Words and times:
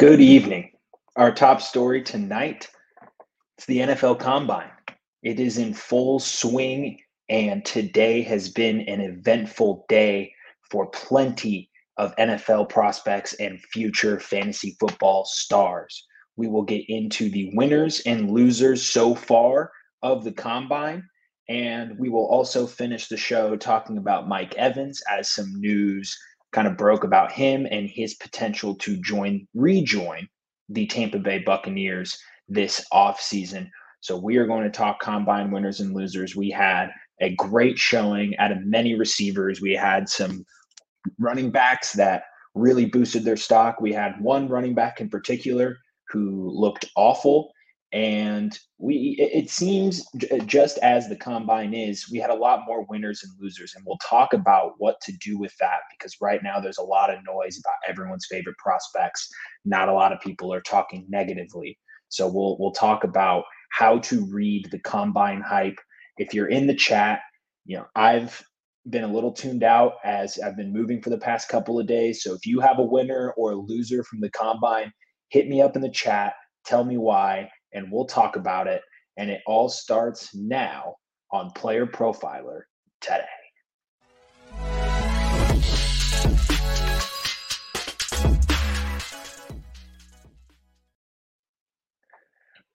Good 0.00 0.22
evening. 0.22 0.70
Our 1.16 1.30
top 1.30 1.60
story 1.60 2.02
tonight 2.02 2.66
it's 3.58 3.66
the 3.66 3.80
NFL 3.80 4.18
Combine. 4.18 4.70
It 5.22 5.38
is 5.38 5.58
in 5.58 5.74
full 5.74 6.18
swing, 6.20 6.98
and 7.28 7.62
today 7.66 8.22
has 8.22 8.48
been 8.48 8.80
an 8.88 9.02
eventful 9.02 9.84
day 9.90 10.32
for 10.70 10.86
plenty 10.86 11.68
of 11.98 12.16
NFL 12.16 12.70
prospects 12.70 13.34
and 13.34 13.60
future 13.60 14.18
fantasy 14.18 14.74
football 14.80 15.26
stars. 15.26 16.02
We 16.34 16.48
will 16.48 16.64
get 16.64 16.88
into 16.88 17.28
the 17.28 17.50
winners 17.52 18.00
and 18.06 18.30
losers 18.30 18.82
so 18.82 19.14
far 19.14 19.70
of 20.00 20.24
the 20.24 20.32
Combine, 20.32 21.06
and 21.50 21.98
we 21.98 22.08
will 22.08 22.26
also 22.28 22.66
finish 22.66 23.08
the 23.08 23.18
show 23.18 23.54
talking 23.54 23.98
about 23.98 24.28
Mike 24.28 24.54
Evans 24.54 25.02
as 25.10 25.28
some 25.28 25.60
news 25.60 26.18
kind 26.52 26.66
of 26.66 26.76
broke 26.76 27.04
about 27.04 27.32
him 27.32 27.66
and 27.70 27.88
his 27.88 28.14
potential 28.14 28.74
to 28.76 28.96
join, 28.96 29.46
rejoin 29.54 30.28
the 30.68 30.86
Tampa 30.86 31.18
Bay 31.18 31.38
Buccaneers 31.38 32.18
this 32.48 32.84
offseason. 32.92 33.68
So 34.00 34.16
we 34.16 34.36
are 34.36 34.46
going 34.46 34.64
to 34.64 34.70
talk 34.70 35.00
combine 35.00 35.50
winners 35.50 35.80
and 35.80 35.94
losers. 35.94 36.34
We 36.34 36.50
had 36.50 36.90
a 37.20 37.34
great 37.34 37.78
showing 37.78 38.36
out 38.38 38.50
of 38.52 38.64
many 38.64 38.94
receivers. 38.94 39.60
We 39.60 39.74
had 39.74 40.08
some 40.08 40.44
running 41.18 41.50
backs 41.50 41.92
that 41.92 42.24
really 42.54 42.86
boosted 42.86 43.24
their 43.24 43.36
stock. 43.36 43.80
We 43.80 43.92
had 43.92 44.20
one 44.20 44.48
running 44.48 44.74
back 44.74 45.00
in 45.00 45.08
particular 45.08 45.78
who 46.08 46.50
looked 46.50 46.86
awful 46.96 47.52
and 47.92 48.58
we 48.78 49.16
it 49.18 49.50
seems 49.50 50.06
uh, 50.30 50.38
just 50.44 50.78
as 50.78 51.08
the 51.08 51.16
combine 51.16 51.74
is 51.74 52.08
we 52.10 52.18
had 52.18 52.30
a 52.30 52.34
lot 52.34 52.64
more 52.66 52.86
winners 52.88 53.24
and 53.24 53.32
losers 53.40 53.74
and 53.74 53.84
we'll 53.86 53.98
talk 53.98 54.32
about 54.32 54.74
what 54.78 55.00
to 55.00 55.12
do 55.20 55.38
with 55.38 55.52
that 55.58 55.80
because 55.90 56.14
right 56.20 56.42
now 56.42 56.60
there's 56.60 56.78
a 56.78 56.82
lot 56.82 57.12
of 57.12 57.18
noise 57.26 57.58
about 57.58 57.74
everyone's 57.88 58.26
favorite 58.30 58.56
prospects. 58.58 59.28
Not 59.64 59.88
a 59.88 59.92
lot 59.92 60.12
of 60.12 60.20
people 60.20 60.54
are 60.54 60.60
talking 60.60 61.04
negatively. 61.08 61.78
So 62.08 62.28
we'll 62.28 62.56
we'll 62.58 62.72
talk 62.72 63.02
about 63.02 63.44
how 63.70 63.98
to 63.98 64.24
read 64.26 64.68
the 64.70 64.78
combine 64.80 65.40
hype. 65.40 65.78
If 66.16 66.32
you're 66.32 66.48
in 66.48 66.66
the 66.66 66.74
chat 66.74 67.20
you 67.66 67.76
know 67.76 67.86
i've 67.94 68.42
been 68.88 69.04
a 69.04 69.12
little 69.12 69.32
tuned 69.32 69.62
out 69.62 69.96
as 70.02 70.38
i've 70.38 70.56
been 70.56 70.72
moving 70.72 71.02
for 71.02 71.10
the 71.10 71.18
past 71.18 71.48
couple 71.48 71.78
of 71.78 71.86
days. 71.86 72.22
So 72.22 72.32
if 72.34 72.46
you 72.46 72.60
have 72.60 72.78
a 72.78 72.84
winner 72.84 73.34
or 73.36 73.52
a 73.52 73.56
loser 73.56 74.02
from 74.02 74.20
the 74.20 74.30
combine 74.30 74.92
hit 75.30 75.48
me 75.48 75.62
up 75.62 75.76
in 75.76 75.82
the 75.82 75.90
chat. 75.90 76.34
Tell 76.66 76.84
me 76.84 76.98
why 76.98 77.50
and 77.72 77.90
we'll 77.90 78.06
talk 78.06 78.36
about 78.36 78.66
it. 78.66 78.82
And 79.16 79.30
it 79.30 79.42
all 79.46 79.68
starts 79.68 80.34
now 80.34 80.96
on 81.30 81.50
Player 81.52 81.86
Profiler 81.86 82.62
today. 83.00 83.24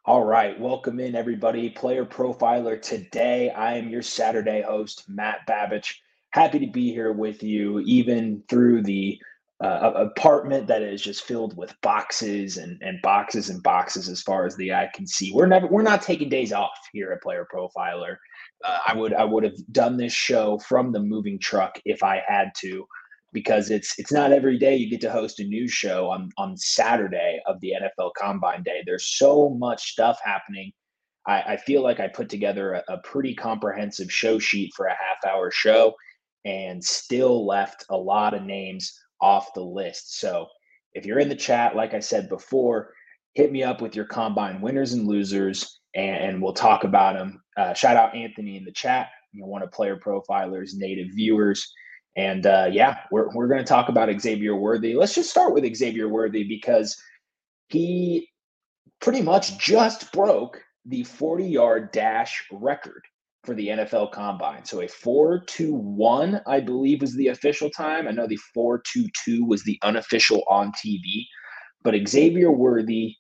All 0.08 0.24
right, 0.24 0.60
welcome 0.60 1.00
in 1.00 1.16
everybody. 1.16 1.68
Player 1.72 2.06
Profiler 2.06 2.80
today. 2.80 3.50
I 3.50 3.78
am 3.78 3.90
your 3.90 4.04
Saturday 4.04 4.62
host, 4.62 5.10
Matt 5.10 5.48
Babich. 5.48 5.96
Happy 6.30 6.60
to 6.60 6.68
be 6.68 6.92
here 6.92 7.12
with 7.12 7.42
you, 7.42 7.80
even 7.80 8.44
through 8.48 8.84
the 8.84 9.20
uh, 9.64 9.92
apartment 9.96 10.68
that 10.68 10.82
is 10.82 11.02
just 11.02 11.24
filled 11.24 11.56
with 11.56 11.74
boxes 11.82 12.58
and, 12.58 12.82
and 12.82 13.02
boxes 13.02 13.50
and 13.50 13.64
boxes 13.64 14.10
as 14.10 14.22
far 14.22 14.46
as 14.46 14.56
the 14.58 14.74
eye 14.74 14.90
can 14.94 15.08
see. 15.08 15.32
We're 15.34 15.46
never 15.46 15.68
we're 15.68 15.82
not 15.82 16.02
taking 16.02 16.28
days 16.28 16.52
off 16.52 16.78
here 16.92 17.12
at 17.14 17.22
Player 17.22 17.48
Profiler. 17.54 18.18
Uh, 18.64 18.78
I 18.88 18.96
would 18.96 19.14
I 19.14 19.24
would 19.24 19.44
have 19.44 19.56
done 19.72 19.96
this 19.96 20.12
show 20.12 20.58
from 20.60 20.92
the 20.92 21.00
moving 21.00 21.40
truck 21.40 21.80
if 21.86 22.04
I 22.04 22.22
had 22.28 22.52
to, 22.62 22.86
because 23.32 23.70
it's 23.72 23.98
it's 23.98 24.12
not 24.12 24.34
every 24.34 24.60
day 24.60 24.76
you 24.76 24.90
get 24.90 25.00
to 25.02 25.12
host 25.12 25.40
a 25.40 25.46
news 25.46 25.72
show 25.72 26.10
on 26.10 26.32
on 26.38 26.58
Saturday 26.58 27.42
of 27.46 27.58
the 27.62 27.76
NFL 27.82 28.12
Combine 28.18 28.64
Day. 28.64 28.84
There's 28.86 29.16
so 29.18 29.52
much 29.52 29.94
stuff 29.94 30.20
happening. 30.22 30.74
I, 31.28 31.42
I 31.42 31.58
feel 31.58 31.82
like 31.82 32.02
I 32.02 32.10
put 32.10 32.28
together 32.28 32.74
a, 32.74 32.84
a 32.90 32.98
pretty 33.00 33.34
comprehensive 33.34 34.12
show 34.12 34.38
sheet 34.38 34.74
for 34.76 34.88
a 34.88 34.92
half 34.92 35.26
hour 35.26 35.50
show, 35.50 35.96
and 36.44 36.84
still 36.84 37.48
left 37.48 37.86
a 37.90 37.98
lot 37.98 38.34
of 38.34 38.44
names 38.44 38.94
off 39.22 39.54
the 39.54 39.62
list. 39.62 40.20
So 40.20 40.48
if 40.94 41.06
you're 41.06 41.20
in 41.20 41.30
the 41.30 41.36
chat, 41.36 41.76
like 41.76 41.94
I 41.94 42.00
said 42.00 42.30
before, 42.30 42.94
hit 43.34 43.52
me 43.52 43.64
up 43.64 43.82
with 43.82 43.96
your 43.96 44.06
combine 44.06 44.62
winners 44.62 44.94
and 44.94 45.08
losers, 45.08 45.80
and, 45.94 46.16
and 46.16 46.42
we'll 46.42 46.54
talk 46.54 46.84
about 46.84 47.16
them. 47.16 47.42
Uh, 47.58 47.74
shout 47.74 47.98
out 47.98 48.16
Anthony 48.16 48.58
in 48.58 48.66
the 48.66 48.72
chat, 48.72 49.10
you 49.32 49.42
know, 49.42 49.48
one 49.48 49.62
of 49.62 49.72
Player 49.72 49.98
Profiler's 49.98 50.76
native 50.78 51.08
viewers. 51.14 51.72
And 52.16 52.46
uh, 52.46 52.70
yeah, 52.72 53.00
we're, 53.12 53.34
we're 53.34 53.48
going 53.48 53.60
to 53.60 53.66
talk 53.66 53.90
about 53.90 54.10
Xavier 54.22 54.56
Worthy. 54.56 54.96
Let's 54.96 55.16
just 55.16 55.30
start 55.30 55.54
with 55.54 55.76
Xavier 55.76 56.08
Worthy 56.08 56.46
because 56.46 56.98
he 57.68 58.30
pretty 59.02 59.22
much 59.22 59.58
just 59.58 60.12
broke 60.14 60.62
the 60.86 61.04
40 61.04 61.46
yard 61.46 61.92
dash 61.92 62.46
record 62.52 63.04
for 63.46 63.54
the 63.54 63.68
NFL 63.68 64.12
Combine. 64.12 64.66
So 64.66 64.82
a 64.82 64.86
4-2-1, 64.86 66.42
I 66.48 66.60
believe, 66.60 67.02
was 67.02 67.16
the 67.16 67.28
official 67.28 67.70
time. 67.70 68.08
I 68.08 68.12
know 68.12 68.28
the 68.28 68.40
4-2-2 68.56 69.48
was 69.48 69.64
the 69.64 69.80
unofficial 69.84 70.44
on 70.50 70.72
TV. 70.74 71.26
But 71.84 71.96
Xavier 72.08 72.52
Worthy 72.52 73.16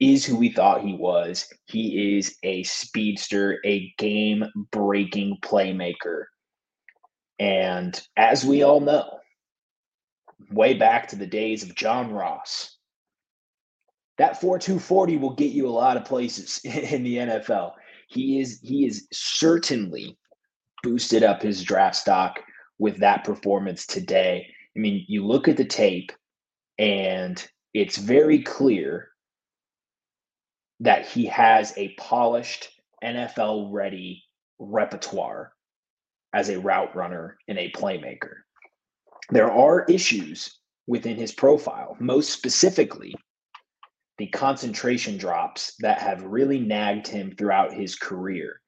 is 0.00 0.24
who 0.24 0.36
we 0.36 0.50
thought 0.50 0.82
he 0.82 0.94
was. 0.94 1.46
He 1.66 2.16
is 2.18 2.36
a 2.42 2.62
speedster, 2.64 3.60
a 3.64 3.92
game-breaking 3.98 5.38
playmaker. 5.42 6.24
And 7.38 8.00
as 8.16 8.44
we 8.44 8.62
all 8.62 8.80
know, 8.80 9.18
way 10.50 10.74
back 10.74 11.08
to 11.08 11.16
the 11.16 11.26
days 11.26 11.62
of 11.62 11.74
John 11.74 12.12
Ross, 12.12 12.76
that 14.18 14.40
4-2-40 14.40 15.20
will 15.20 15.34
get 15.34 15.52
you 15.52 15.68
a 15.68 15.70
lot 15.70 15.96
of 15.96 16.04
places 16.04 16.60
in 16.64 17.02
the 17.04 17.16
NFL 17.16 17.72
he 18.14 18.40
is 18.40 18.60
he 18.62 18.86
is 18.86 19.06
certainly 19.12 20.16
boosted 20.82 21.22
up 21.22 21.42
his 21.42 21.62
draft 21.62 21.96
stock 21.96 22.40
with 22.78 22.98
that 22.98 23.24
performance 23.24 23.86
today. 23.86 24.46
I 24.76 24.78
mean, 24.78 25.04
you 25.08 25.26
look 25.26 25.48
at 25.48 25.56
the 25.56 25.64
tape 25.64 26.12
and 26.78 27.44
it's 27.72 27.96
very 27.96 28.42
clear 28.42 29.08
that 30.80 31.06
he 31.06 31.26
has 31.26 31.72
a 31.76 31.94
polished 31.94 32.68
NFL 33.02 33.68
ready 33.72 34.24
repertoire 34.58 35.52
as 36.32 36.48
a 36.48 36.58
route 36.58 36.94
runner 36.94 37.38
and 37.48 37.58
a 37.58 37.70
playmaker. 37.72 38.34
There 39.30 39.50
are 39.50 39.84
issues 39.84 40.58
within 40.86 41.16
his 41.16 41.32
profile, 41.32 41.96
most 42.00 42.30
specifically 42.30 43.14
the 44.18 44.26
concentration 44.28 45.16
drops 45.16 45.74
that 45.80 45.98
have 45.98 46.22
really 46.22 46.58
nagged 46.58 47.06
him 47.06 47.34
throughout 47.36 47.72
his 47.72 47.96
career. 47.96 48.60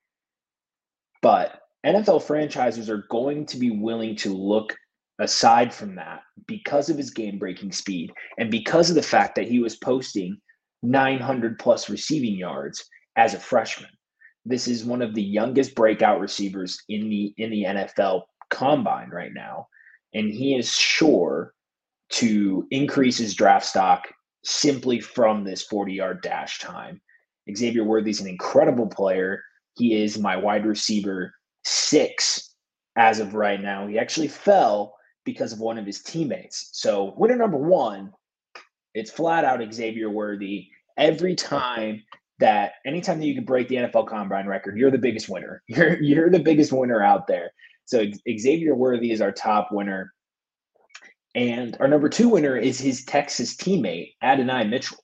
But 1.23 1.61
NFL 1.85 2.23
franchises 2.23 2.91
are 2.91 3.05
going 3.11 3.47
to 3.47 3.59
be 3.59 3.71
willing 3.71 4.17
to 4.17 4.35
look 4.35 4.77
aside 5.19 5.73
from 5.73 5.95
that 5.97 6.21
because 6.47 6.91
of 6.91 6.99
his 6.99 7.11
game 7.11 7.39
breaking 7.39 7.73
speed 7.73 8.11
and 8.39 8.51
because 8.51 8.91
of 8.91 8.97
the 8.97 9.03
fact 9.03 9.37
that 9.37 9.49
he 9.49 9.61
was 9.61 9.77
posting 9.77 10.37
900 10.83 11.59
plus 11.59 11.89
receiving 11.89 12.37
yards 12.37 12.85
as 13.17 13.35
a 13.35 13.41
freshman. 13.41 13.91
This 14.45 14.69
is 14.69 14.85
one 14.85 15.03
of 15.03 15.15
the 15.15 15.23
youngest 15.23 15.75
breakout 15.75 16.21
receivers 16.21 16.79
in 16.89 17.09
the 17.09 17.35
in 17.39 17.51
the 17.51 17.65
NFL 17.65 18.23
combine 18.51 19.11
right 19.11 19.33
now 19.35 19.67
and 20.15 20.33
he 20.33 20.57
is 20.57 20.75
sure 20.75 21.53
to 22.09 22.67
increase 22.71 23.19
his 23.19 23.35
draft 23.35 23.67
stock 23.67 24.09
simply 24.47 25.01
from 25.01 25.45
this 25.45 25.65
40 25.65 25.93
yard 25.93 26.23
dash 26.23 26.61
time. 26.61 27.01
Xavier 27.55 27.85
Worthy 27.85 28.11
is 28.11 28.21
an 28.21 28.29
incredible 28.29 28.87
player. 28.87 29.43
He 29.75 30.03
is 30.03 30.19
my 30.19 30.37
wide 30.37 30.65
receiver 30.65 31.35
six 31.65 32.55
as 32.97 33.19
of 33.19 33.35
right 33.35 33.61
now. 33.61 33.87
He 33.87 33.99
actually 33.99 34.29
fell 34.29 34.95
because 35.25 35.53
of 35.53 35.61
one 35.61 35.79
of 35.79 35.87
his 35.87 36.03
teammates. 36.03 36.71
So, 36.73 37.15
winner 37.17 37.37
number 37.37 37.59
one, 37.59 38.13
it's 38.95 39.11
flat 39.11 39.45
out 39.45 39.63
Xavier 39.73 40.11
Worthy. 40.11 40.69
Every 40.97 41.35
time 41.35 42.03
that, 42.39 42.75
anytime 42.87 43.19
that 43.19 43.27
you 43.27 43.35
can 43.35 43.45
break 43.45 43.69
the 43.69 43.77
NFL 43.77 44.07
Combine 44.07 44.47
record, 44.47 44.79
you're 44.79 44.91
the 44.91 44.99
biggest 44.99 45.29
winner. 45.29 45.63
You're 45.69 46.01
you're 46.01 46.31
the 46.31 46.39
biggest 46.39 46.73
winner 46.73 47.03
out 47.03 47.27
there. 47.27 47.51
So 47.85 48.05
Xavier 48.39 48.75
Worthy 48.75 49.13
is 49.13 49.21
our 49.21 49.33
top 49.33 49.69
winner. 49.73 50.13
And 51.37 51.77
our 51.81 51.87
number 51.87 52.09
two 52.09 52.31
winner 52.31 52.57
is 52.57 52.81
his 52.81 53.05
Texas 53.05 53.55
teammate, 53.57 54.15
Adonai 54.23 54.65
Mitchell. 54.65 54.97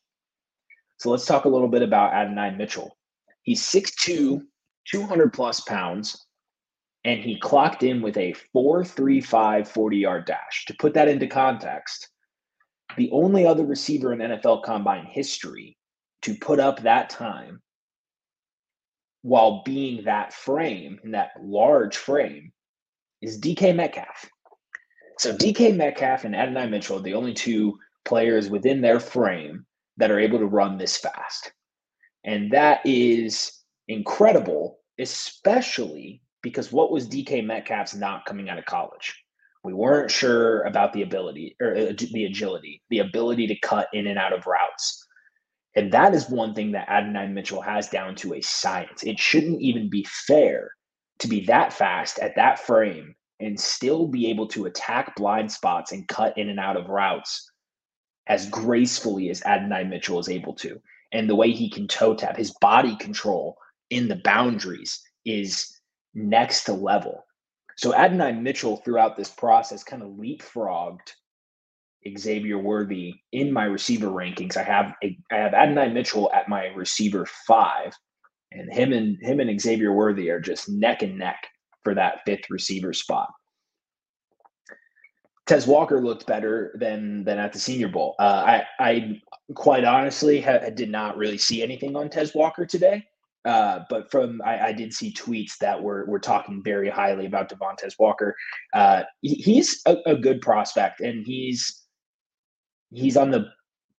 So 0.96 1.10
let's 1.10 1.26
talk 1.26 1.44
a 1.44 1.48
little 1.48 1.68
bit 1.68 1.82
about 1.82 2.14
Adonai 2.14 2.56
Mitchell. 2.56 2.96
He's 3.42 3.62
6'2, 3.62 4.40
200 4.90 5.32
plus 5.34 5.60
pounds, 5.60 6.26
and 7.04 7.20
he 7.20 7.38
clocked 7.38 7.82
in 7.82 8.00
with 8.00 8.16
a 8.16 8.34
4.35 8.56 9.68
40 9.68 9.96
yard 9.98 10.24
dash. 10.24 10.64
To 10.68 10.74
put 10.78 10.94
that 10.94 11.08
into 11.08 11.26
context, 11.26 12.08
the 12.96 13.10
only 13.12 13.44
other 13.44 13.66
receiver 13.66 14.14
in 14.14 14.20
NFL 14.20 14.62
combine 14.62 15.04
history 15.04 15.76
to 16.22 16.34
put 16.36 16.58
up 16.58 16.80
that 16.82 17.10
time 17.10 17.60
while 19.20 19.62
being 19.64 20.04
that 20.04 20.32
frame, 20.32 20.98
in 21.04 21.10
that 21.10 21.32
large 21.42 21.98
frame, 21.98 22.52
is 23.20 23.38
DK 23.38 23.76
Metcalf. 23.76 24.30
So 25.18 25.34
DK 25.34 25.76
Metcalf 25.76 26.24
and 26.24 26.34
Adonai 26.34 26.68
Mitchell 26.68 26.98
are 26.98 27.02
the 27.02 27.14
only 27.14 27.34
two 27.34 27.78
players 28.04 28.50
within 28.50 28.80
their 28.80 29.00
frame 29.00 29.64
that 29.96 30.10
are 30.10 30.18
able 30.18 30.38
to 30.38 30.46
run 30.46 30.78
this 30.78 30.96
fast. 30.96 31.52
And 32.24 32.50
that 32.52 32.80
is 32.84 33.52
incredible, 33.88 34.78
especially 34.98 36.22
because 36.42 36.72
what 36.72 36.90
was 36.90 37.08
DK 37.08 37.44
Metcalf's 37.44 37.94
not 37.94 38.24
coming 38.24 38.48
out 38.48 38.58
of 38.58 38.64
college? 38.64 39.14
We 39.64 39.74
weren't 39.74 40.10
sure 40.10 40.62
about 40.62 40.92
the 40.92 41.02
ability 41.02 41.56
or 41.60 41.76
uh, 41.76 41.92
the 41.96 42.24
agility, 42.24 42.82
the 42.90 42.98
ability 42.98 43.46
to 43.46 43.58
cut 43.60 43.88
in 43.92 44.08
and 44.08 44.18
out 44.18 44.32
of 44.32 44.46
routes. 44.46 45.06
And 45.76 45.92
that 45.92 46.14
is 46.14 46.28
one 46.28 46.54
thing 46.54 46.72
that 46.72 46.88
Adonai 46.88 47.28
Mitchell 47.28 47.62
has 47.62 47.88
down 47.88 48.16
to 48.16 48.34
a 48.34 48.40
science. 48.40 49.04
It 49.04 49.18
shouldn't 49.18 49.60
even 49.60 49.88
be 49.88 50.06
fair 50.26 50.72
to 51.20 51.28
be 51.28 51.46
that 51.46 51.72
fast 51.72 52.18
at 52.18 52.34
that 52.36 52.58
frame 52.58 53.14
and 53.42 53.58
still 53.58 54.06
be 54.06 54.30
able 54.30 54.46
to 54.46 54.66
attack 54.66 55.16
blind 55.16 55.50
spots 55.50 55.90
and 55.90 56.06
cut 56.06 56.38
in 56.38 56.48
and 56.48 56.60
out 56.60 56.76
of 56.76 56.88
routes 56.88 57.50
as 58.28 58.48
gracefully 58.48 59.30
as 59.30 59.42
Adonai 59.42 59.82
Mitchell 59.84 60.20
is 60.20 60.28
able 60.28 60.54
to. 60.54 60.80
And 61.12 61.28
the 61.28 61.34
way 61.34 61.50
he 61.50 61.68
can 61.68 61.88
toe 61.88 62.14
tap, 62.14 62.36
his 62.36 62.54
body 62.60 62.96
control 62.96 63.56
in 63.90 64.06
the 64.06 64.20
boundaries 64.22 65.02
is 65.26 65.80
next 66.14 66.64
to 66.64 66.72
level. 66.72 67.24
So 67.76 67.92
Adonai 67.94 68.32
Mitchell 68.32 68.76
throughout 68.76 69.16
this 69.16 69.30
process 69.30 69.82
kind 69.82 70.02
of 70.02 70.10
leapfrogged 70.10 71.10
Xavier 72.16 72.58
Worthy 72.58 73.14
in 73.32 73.52
my 73.52 73.64
receiver 73.64 74.06
rankings. 74.06 74.56
I 74.56 74.62
have 74.62 74.94
I 75.02 75.36
have 75.36 75.52
Adonai 75.52 75.92
Mitchell 75.92 76.30
at 76.32 76.48
my 76.48 76.66
receiver 76.66 77.26
five, 77.46 77.92
and 78.52 78.72
him 78.72 78.92
and 78.92 79.18
him 79.20 79.40
and 79.40 79.60
Xavier 79.60 79.92
Worthy 79.92 80.30
are 80.30 80.40
just 80.40 80.68
neck 80.68 81.02
and 81.02 81.18
neck 81.18 81.48
for 81.84 81.94
that 81.94 82.20
fifth 82.26 82.50
receiver 82.50 82.92
spot. 82.92 83.30
Tez 85.46 85.66
Walker 85.66 86.00
looked 86.00 86.26
better 86.26 86.74
than 86.78 87.24
than 87.24 87.38
at 87.38 87.52
the 87.52 87.58
Senior 87.58 87.88
Bowl. 87.88 88.14
Uh, 88.18 88.44
I 88.46 88.64
I 88.78 89.20
quite 89.54 89.84
honestly 89.84 90.40
ha- 90.40 90.70
did 90.74 90.90
not 90.90 91.16
really 91.16 91.38
see 91.38 91.62
anything 91.62 91.96
on 91.96 92.08
Tez 92.08 92.34
Walker 92.34 92.64
today. 92.64 93.04
Uh, 93.44 93.80
but 93.90 94.08
from 94.10 94.40
I, 94.44 94.68
I, 94.68 94.72
did 94.72 94.94
see 94.94 95.12
tweets 95.12 95.58
that 95.58 95.82
were 95.82 96.04
were 96.06 96.20
talking 96.20 96.62
very 96.62 96.88
highly 96.88 97.26
about 97.26 97.48
Devontez 97.48 97.98
Walker. 97.98 98.36
Uh, 98.72 99.02
he, 99.20 99.34
he's 99.34 99.82
a, 99.84 99.96
a, 100.06 100.14
good 100.14 100.40
prospect, 100.40 101.00
and 101.00 101.26
he's 101.26 101.82
he's 102.92 103.16
on 103.16 103.32
the 103.32 103.46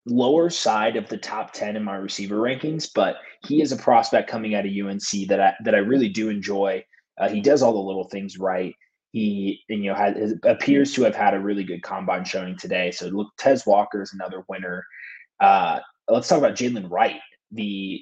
lower 0.06 0.49
side 0.49 0.96
of 0.96 1.08
the 1.08 1.17
top 1.17 1.52
ten 1.52 1.75
in 1.75 1.82
my 1.82 1.96
receiver 1.96 2.37
rankings. 2.37 2.88
But 2.94 3.17
he 3.44 3.61
is 3.61 3.73
a 3.73 3.76
prospect 3.76 4.31
coming 4.31 4.55
out 4.55 4.64
of 4.64 4.70
UNC 4.73 5.26
that 5.29 5.40
I 5.40 5.55
that 5.64 5.75
I 5.75 5.79
really 5.79 6.08
do 6.08 6.29
enjoy. 6.29 6.84
Uh, 7.19 7.29
he 7.29 7.41
does 7.41 7.62
all 7.62 7.73
the 7.73 7.79
little 7.79 8.09
things 8.09 8.38
right. 8.38 8.75
He 9.12 9.61
you 9.69 9.85
know 9.85 9.94
has, 9.94 10.35
appears 10.44 10.93
to 10.94 11.03
have 11.03 11.14
had 11.14 11.35
a 11.35 11.41
really 11.41 11.64
good 11.64 11.82
combine 11.82 12.25
showing 12.25 12.56
today. 12.56 12.91
So 12.91 13.06
look, 13.09 13.29
Tez 13.38 13.67
Walker 13.67 14.03
is 14.03 14.14
another 14.14 14.44
winner. 14.49 14.85
Uh, 15.41 15.81
let's 16.09 16.29
talk 16.29 16.38
about 16.38 16.55
Jaylen 16.55 16.91
Wright, 16.91 17.20
the 17.50 18.00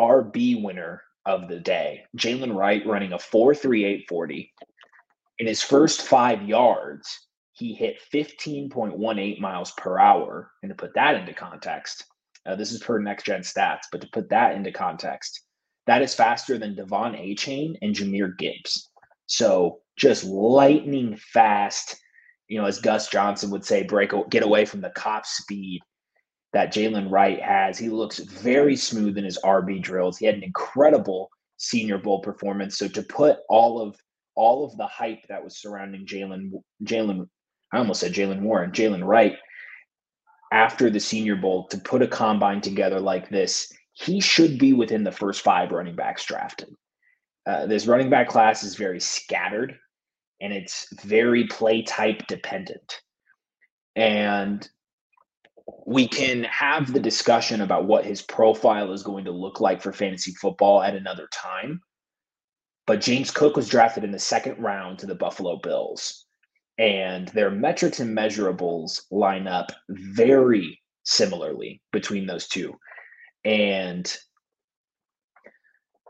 RB 0.00 0.62
winner 0.62 1.02
of 1.26 1.48
the 1.48 1.60
day. 1.60 2.04
Jaylen 2.16 2.54
Wright 2.54 2.84
running 2.86 3.12
a 3.12 3.18
4.3840. 3.18 4.50
In 5.38 5.46
his 5.46 5.62
first 5.62 6.02
five 6.02 6.42
yards, 6.42 7.28
he 7.52 7.74
hit 7.74 8.00
15.18 8.12 9.40
miles 9.40 9.72
per 9.72 9.98
hour. 9.98 10.50
And 10.62 10.70
to 10.70 10.74
put 10.74 10.94
that 10.94 11.16
into 11.16 11.34
context, 11.34 12.04
uh, 12.46 12.56
this 12.56 12.72
is 12.72 12.80
per 12.80 12.98
next 12.98 13.24
gen 13.24 13.42
stats, 13.42 13.82
but 13.92 14.00
to 14.00 14.08
put 14.12 14.30
that 14.30 14.54
into 14.54 14.72
context, 14.72 15.44
that 15.88 16.02
is 16.02 16.14
faster 16.14 16.58
than 16.58 16.76
De'Von 16.76 17.18
Achane 17.18 17.76
and 17.80 17.94
Jahmyr 17.94 18.36
Gibbs. 18.36 18.90
So 19.24 19.80
just 19.96 20.22
lightning 20.22 21.16
fast, 21.16 21.96
you 22.46 22.60
know, 22.60 22.66
as 22.66 22.78
Gus 22.78 23.08
Johnson 23.08 23.50
would 23.50 23.64
say, 23.64 23.84
break 23.84 24.12
get 24.28 24.42
away 24.42 24.66
from 24.66 24.82
the 24.82 24.90
cop 24.90 25.24
speed 25.24 25.80
that 26.52 26.74
Jaylen 26.74 27.10
Wright 27.10 27.40
has. 27.40 27.78
He 27.78 27.88
looks 27.88 28.18
very 28.18 28.76
smooth 28.76 29.16
in 29.16 29.24
his 29.24 29.38
RB 29.42 29.82
drills. 29.82 30.18
He 30.18 30.26
had 30.26 30.34
an 30.34 30.42
incredible 30.42 31.30
Senior 31.56 31.96
Bowl 31.96 32.20
performance. 32.20 32.76
So 32.76 32.86
to 32.88 33.02
put 33.02 33.38
all 33.48 33.80
of 33.80 33.96
all 34.34 34.66
of 34.66 34.76
the 34.76 34.86
hype 34.86 35.26
that 35.30 35.42
was 35.42 35.58
surrounding 35.58 36.06
Jalen 36.06 36.50
Jaylen, 36.84 37.26
I 37.72 37.78
almost 37.78 38.00
said 38.00 38.12
Jaylen 38.12 38.42
Warren, 38.42 38.72
Jaylen 38.72 39.06
Wright 39.06 39.36
after 40.52 40.90
the 40.90 41.00
Senior 41.00 41.36
Bowl 41.36 41.66
to 41.68 41.78
put 41.78 42.02
a 42.02 42.06
combine 42.06 42.60
together 42.60 43.00
like 43.00 43.30
this, 43.30 43.72
he 43.98 44.20
should 44.20 44.58
be 44.58 44.72
within 44.72 45.02
the 45.02 45.12
first 45.12 45.42
five 45.42 45.72
running 45.72 45.96
backs 45.96 46.24
drafted. 46.24 46.72
Uh, 47.46 47.66
this 47.66 47.86
running 47.86 48.10
back 48.10 48.28
class 48.28 48.62
is 48.62 48.76
very 48.76 49.00
scattered 49.00 49.76
and 50.40 50.52
it's 50.52 50.86
very 51.02 51.46
play 51.48 51.82
type 51.82 52.26
dependent. 52.28 53.00
And 53.96 54.68
we 55.84 56.06
can 56.06 56.44
have 56.44 56.92
the 56.92 57.00
discussion 57.00 57.60
about 57.60 57.86
what 57.86 58.04
his 58.04 58.22
profile 58.22 58.92
is 58.92 59.02
going 59.02 59.24
to 59.24 59.32
look 59.32 59.60
like 59.60 59.82
for 59.82 59.92
fantasy 59.92 60.32
football 60.32 60.82
at 60.82 60.94
another 60.94 61.26
time. 61.32 61.80
But 62.86 63.00
James 63.00 63.32
Cook 63.32 63.56
was 63.56 63.68
drafted 63.68 64.04
in 64.04 64.12
the 64.12 64.18
second 64.18 64.62
round 64.62 65.00
to 65.00 65.06
the 65.06 65.14
Buffalo 65.14 65.58
Bills, 65.58 66.24
and 66.78 67.28
their 67.28 67.50
metrics 67.50 68.00
and 68.00 68.16
measurables 68.16 69.02
line 69.10 69.46
up 69.46 69.72
very 69.90 70.80
similarly 71.04 71.82
between 71.92 72.26
those 72.26 72.46
two. 72.46 72.74
And 73.44 74.12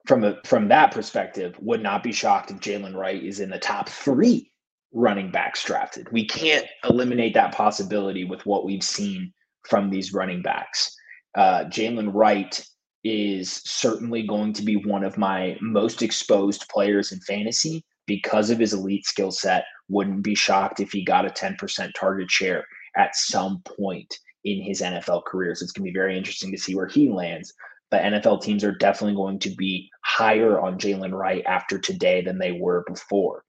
from 0.06 0.25
a 0.25 0.37
from 0.44 0.68
that 0.68 0.92
perspective, 0.92 1.54
would 1.61 1.82
not 1.82 2.02
be 2.02 2.12
shocked 2.12 2.50
if 2.50 2.58
Jaylen 2.58 2.94
Wright 2.94 3.23
is 3.23 3.40
in 3.40 3.50
the 3.50 3.58
top 3.58 3.88
three 3.88 4.50
running 4.92 5.30
backs 5.30 5.62
drafted. 5.62 6.11
We 6.11 6.26
can't 6.26 6.66
eliminate 6.88 7.35
that 7.35 7.54
possibility 7.54 8.25
with 8.25 8.44
what 8.47 8.64
we've 8.64 8.82
seen 8.82 9.32
from 9.68 9.90
these 9.90 10.14
running 10.14 10.42
backs. 10.42 10.94
Uh, 11.35 11.64
Jaylen 11.64 12.11
Wright 12.12 12.64
is 13.04 13.61
certainly 13.64 14.26
going 14.26 14.52
to 14.54 14.62
be 14.62 14.76
one 14.76 15.04
of 15.04 15.18
my 15.18 15.56
most 15.61 16.02
exposed 16.02 16.66
players 16.70 17.12
in 17.12 17.20
fantasy 17.20 17.85
because 18.06 18.50
of 18.50 18.58
his 18.58 18.73
elite 18.73 19.04
skill 19.04 19.30
set. 19.30 19.64
Wouldn't 19.88 20.23
be 20.23 20.35
shocked 20.35 20.80
if 20.80 20.90
he 20.90 21.04
got 21.04 21.26
a 21.26 21.30
10% 21.30 21.90
target 21.94 22.30
share 22.30 22.64
at 22.97 23.14
some 23.14 23.62
point 23.78 24.18
in 24.45 24.62
his 24.62 24.80
NFL 24.80 25.25
career. 25.25 25.54
So 25.54 25.64
it's 25.64 25.73
going 25.73 25.87
to 25.87 25.92
be 25.92 25.99
very 25.99 26.16
interesting 26.16 26.50
to 26.52 26.59
see 26.59 26.75
where 26.75 26.87
he 26.87 27.11
lands. 27.11 27.52
But 27.90 28.02
NFL 28.02 28.42
teams 28.42 28.64
are 28.64 28.73
definitely 28.73 29.16
going 29.16 29.38
to 29.40 29.50
be 29.50 29.90
higher 30.04 30.61
on 30.61 30.78
Jaylen 30.78 31.12
Wright 31.12 31.45
after 31.47 31.78
today 31.78 32.21
than 32.21 32.38
they 32.38 32.52
were 32.52 32.85
before 32.87 33.45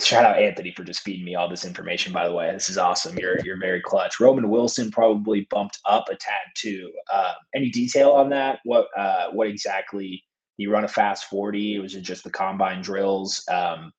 shout 0.00 0.24
out 0.24 0.38
Anthony 0.38 0.72
for 0.72 0.84
just 0.84 1.00
feeding 1.00 1.24
me 1.24 1.34
all 1.34 1.48
this 1.48 1.64
information. 1.64 2.12
By 2.12 2.28
the 2.28 2.34
way, 2.34 2.50
this 2.52 2.68
is 2.68 2.78
awesome. 2.78 3.16
You're 3.18 3.38
you're 3.44 3.58
very 3.58 3.80
clutch. 3.80 4.20
Roman 4.20 4.48
Wilson 4.48 4.90
probably 4.90 5.46
bumped 5.50 5.78
up 5.86 6.08
a 6.08 6.16
tad 6.16 6.46
too. 6.54 6.92
Uh, 7.12 7.34
any 7.54 7.70
detail 7.70 8.12
on 8.12 8.28
that? 8.30 8.60
What 8.64 8.88
uh, 8.96 9.30
what 9.32 9.48
exactly? 9.48 10.22
You 10.58 10.70
run 10.70 10.84
a 10.84 10.88
fast 10.88 11.26
forty? 11.26 11.78
Was 11.78 11.94
it 11.94 12.02
just 12.02 12.24
the 12.24 12.30
combine 12.30 12.82
drills? 12.82 13.44
Um, 13.50 13.92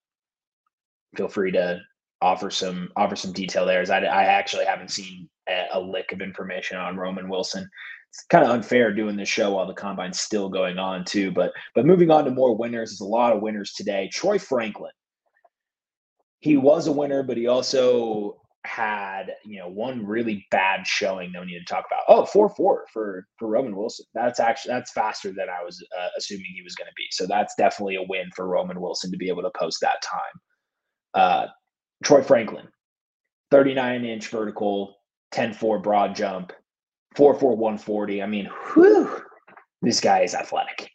feel 1.16 1.28
free 1.28 1.52
to 1.52 1.80
offer 2.22 2.50
some 2.50 2.90
offer 2.96 3.16
some 3.16 3.34
detail 3.34 3.66
there. 3.66 3.82
As 3.82 3.90
I, 3.90 4.00
I 4.00 4.24
actually 4.24 4.66
haven't 4.66 4.92
seen 4.92 5.30
a, 5.50 5.66
a 5.74 5.80
lick 5.80 6.12
of 6.12 6.22
information 6.22 6.78
on 6.78 6.98
Roman 6.98 7.30
Wilson. 7.30 7.68
It's 8.10 8.24
kind 8.30 8.46
of 8.46 8.52
unfair 8.52 8.94
doing 8.94 9.18
this 9.18 9.30
show 9.30 9.52
while 9.52 9.68
the 9.68 9.74
combine's 9.74 10.20
still 10.20 10.50
going 10.50 10.78
on 10.80 11.06
too. 11.06 11.32
But 11.32 11.52
but 11.76 11.86
moving 11.86 12.12
on 12.12 12.26
to 12.26 12.32
more 12.32 12.56
winners, 12.56 12.92
there's 12.92 13.02
a 13.02 13.06
lot 13.06 13.36
of 13.36 13.42
winners 13.42 13.74
today. 13.74 14.10
Troy 14.12 14.40
Franklin 14.40 14.92
he 16.40 16.58
was 16.58 16.88
a 16.88 16.92
winner, 16.92 17.24
but 17.24 17.38
he 17.38 17.48
also 17.48 18.42
had 18.66 19.34
you 19.46 19.60
know 19.60 19.70
one 19.70 20.06
really 20.06 20.46
bad 20.52 20.86
showing 20.86 21.32
that 21.32 21.40
we 21.42 21.48
need 21.48 21.60
to 21.60 21.66
talk 21.66 21.86
about. 21.90 22.04
Oh, 22.08 22.26
four 22.26 22.50
four 22.50 22.86
for 22.92 23.26
for 23.38 23.48
Roman 23.48 23.76
Wilson. 23.76 24.06
That's 24.14 24.40
actually 24.40 24.74
that's 24.74 24.92
faster 24.92 25.30
than 25.30 25.48
I 25.50 25.64
was 25.64 25.84
uh, 25.98 26.10
assuming 26.18 26.48
he 26.54 26.62
was 26.62 26.76
going 26.76 26.88
to 26.88 26.94
be. 26.96 27.08
So 27.12 27.26
that's 27.26 27.56
definitely 27.56 27.96
a 27.96 28.04
win 28.04 28.30
for 28.36 28.48
Roman 28.48 28.82
Wilson 28.82 29.12
to 29.12 29.18
be 29.18 29.30
able 29.30 29.44
to 29.44 29.52
post 29.58 29.80
that 29.82 30.02
time. 30.02 30.42
Uh, 31.14 31.48
Troy 32.04 32.22
Franklin, 32.22 32.68
39 33.52 34.06
inch 34.06 34.28
vertical, 34.30 34.96
10 35.32 35.54
4 35.54 35.80
broad 35.80 36.16
jump, 36.16 36.54
4 37.16 37.34
4 37.34 37.56
140. 37.56 38.22
I 38.22 38.28
mean, 38.28 38.50
whew, 38.74 39.22
this 39.82 40.00
guy 40.00 40.22
is 40.22 40.36
athletic. 40.36 40.90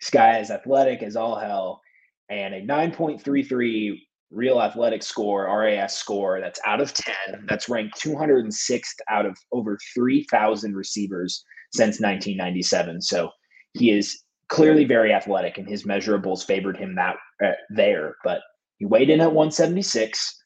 This 0.00 0.10
guy 0.10 0.38
is 0.38 0.50
athletic 0.50 1.02
as 1.02 1.16
all 1.16 1.36
hell. 1.38 1.80
And 2.28 2.54
a 2.54 2.62
9.33 2.62 3.98
real 4.30 4.60
athletic 4.60 5.02
score, 5.02 5.46
RAS 5.46 5.96
score, 5.96 6.40
that's 6.40 6.60
out 6.64 6.80
of 6.80 6.94
10. 6.94 7.14
That's 7.48 7.68
ranked 7.68 8.00
206th 8.00 8.84
out 9.08 9.26
of 9.26 9.36
over 9.52 9.78
3,000 9.94 10.76
receivers 10.76 11.44
since 11.72 12.00
1997. 12.00 13.02
So 13.02 13.30
he 13.74 13.90
is 13.90 14.22
clearly 14.48 14.84
very 14.84 15.12
athletic, 15.12 15.58
and 15.58 15.68
his 15.68 15.84
measurables 15.84 16.44
favored 16.44 16.76
him 16.76 16.94
that 16.96 17.16
uh, 17.44 17.52
there. 17.70 18.16
But 18.24 18.40
he 18.78 18.86
weighed 18.86 19.10
in 19.10 19.20
at 19.20 19.32
176. 19.32 20.39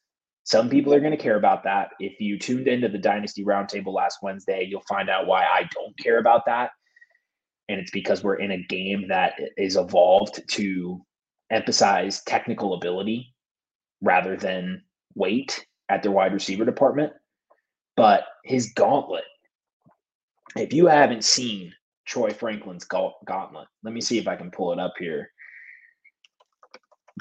Some 0.44 0.68
people 0.68 0.92
are 0.92 1.00
going 1.00 1.10
to 1.10 1.22
care 1.22 1.36
about 1.36 1.64
that. 1.64 1.90
If 1.98 2.20
you 2.20 2.38
tuned 2.38 2.68
into 2.68 2.88
the 2.88 2.98
Dynasty 2.98 3.44
Roundtable 3.44 3.94
last 3.94 4.18
Wednesday, 4.22 4.66
you'll 4.68 4.82
find 4.82 5.08
out 5.08 5.26
why 5.26 5.44
I 5.44 5.68
don't 5.74 5.96
care 5.98 6.18
about 6.18 6.44
that. 6.46 6.70
And 7.68 7.80
it's 7.80 7.90
because 7.90 8.22
we're 8.22 8.36
in 8.36 8.50
a 8.50 8.62
game 8.62 9.08
that 9.08 9.34
is 9.56 9.76
evolved 9.76 10.42
to 10.52 11.02
emphasize 11.50 12.22
technical 12.24 12.74
ability 12.74 13.34
rather 14.02 14.36
than 14.36 14.82
weight 15.14 15.66
at 15.88 16.02
their 16.02 16.12
wide 16.12 16.34
receiver 16.34 16.66
department. 16.66 17.14
But 17.96 18.24
his 18.44 18.72
gauntlet, 18.74 19.24
if 20.56 20.74
you 20.74 20.86
haven't 20.86 21.24
seen 21.24 21.72
Troy 22.04 22.32
Franklin's 22.32 22.84
gauntlet, 22.84 23.68
let 23.82 23.94
me 23.94 24.02
see 24.02 24.18
if 24.18 24.28
I 24.28 24.36
can 24.36 24.50
pull 24.50 24.72
it 24.72 24.78
up 24.78 24.92
here. 24.98 25.30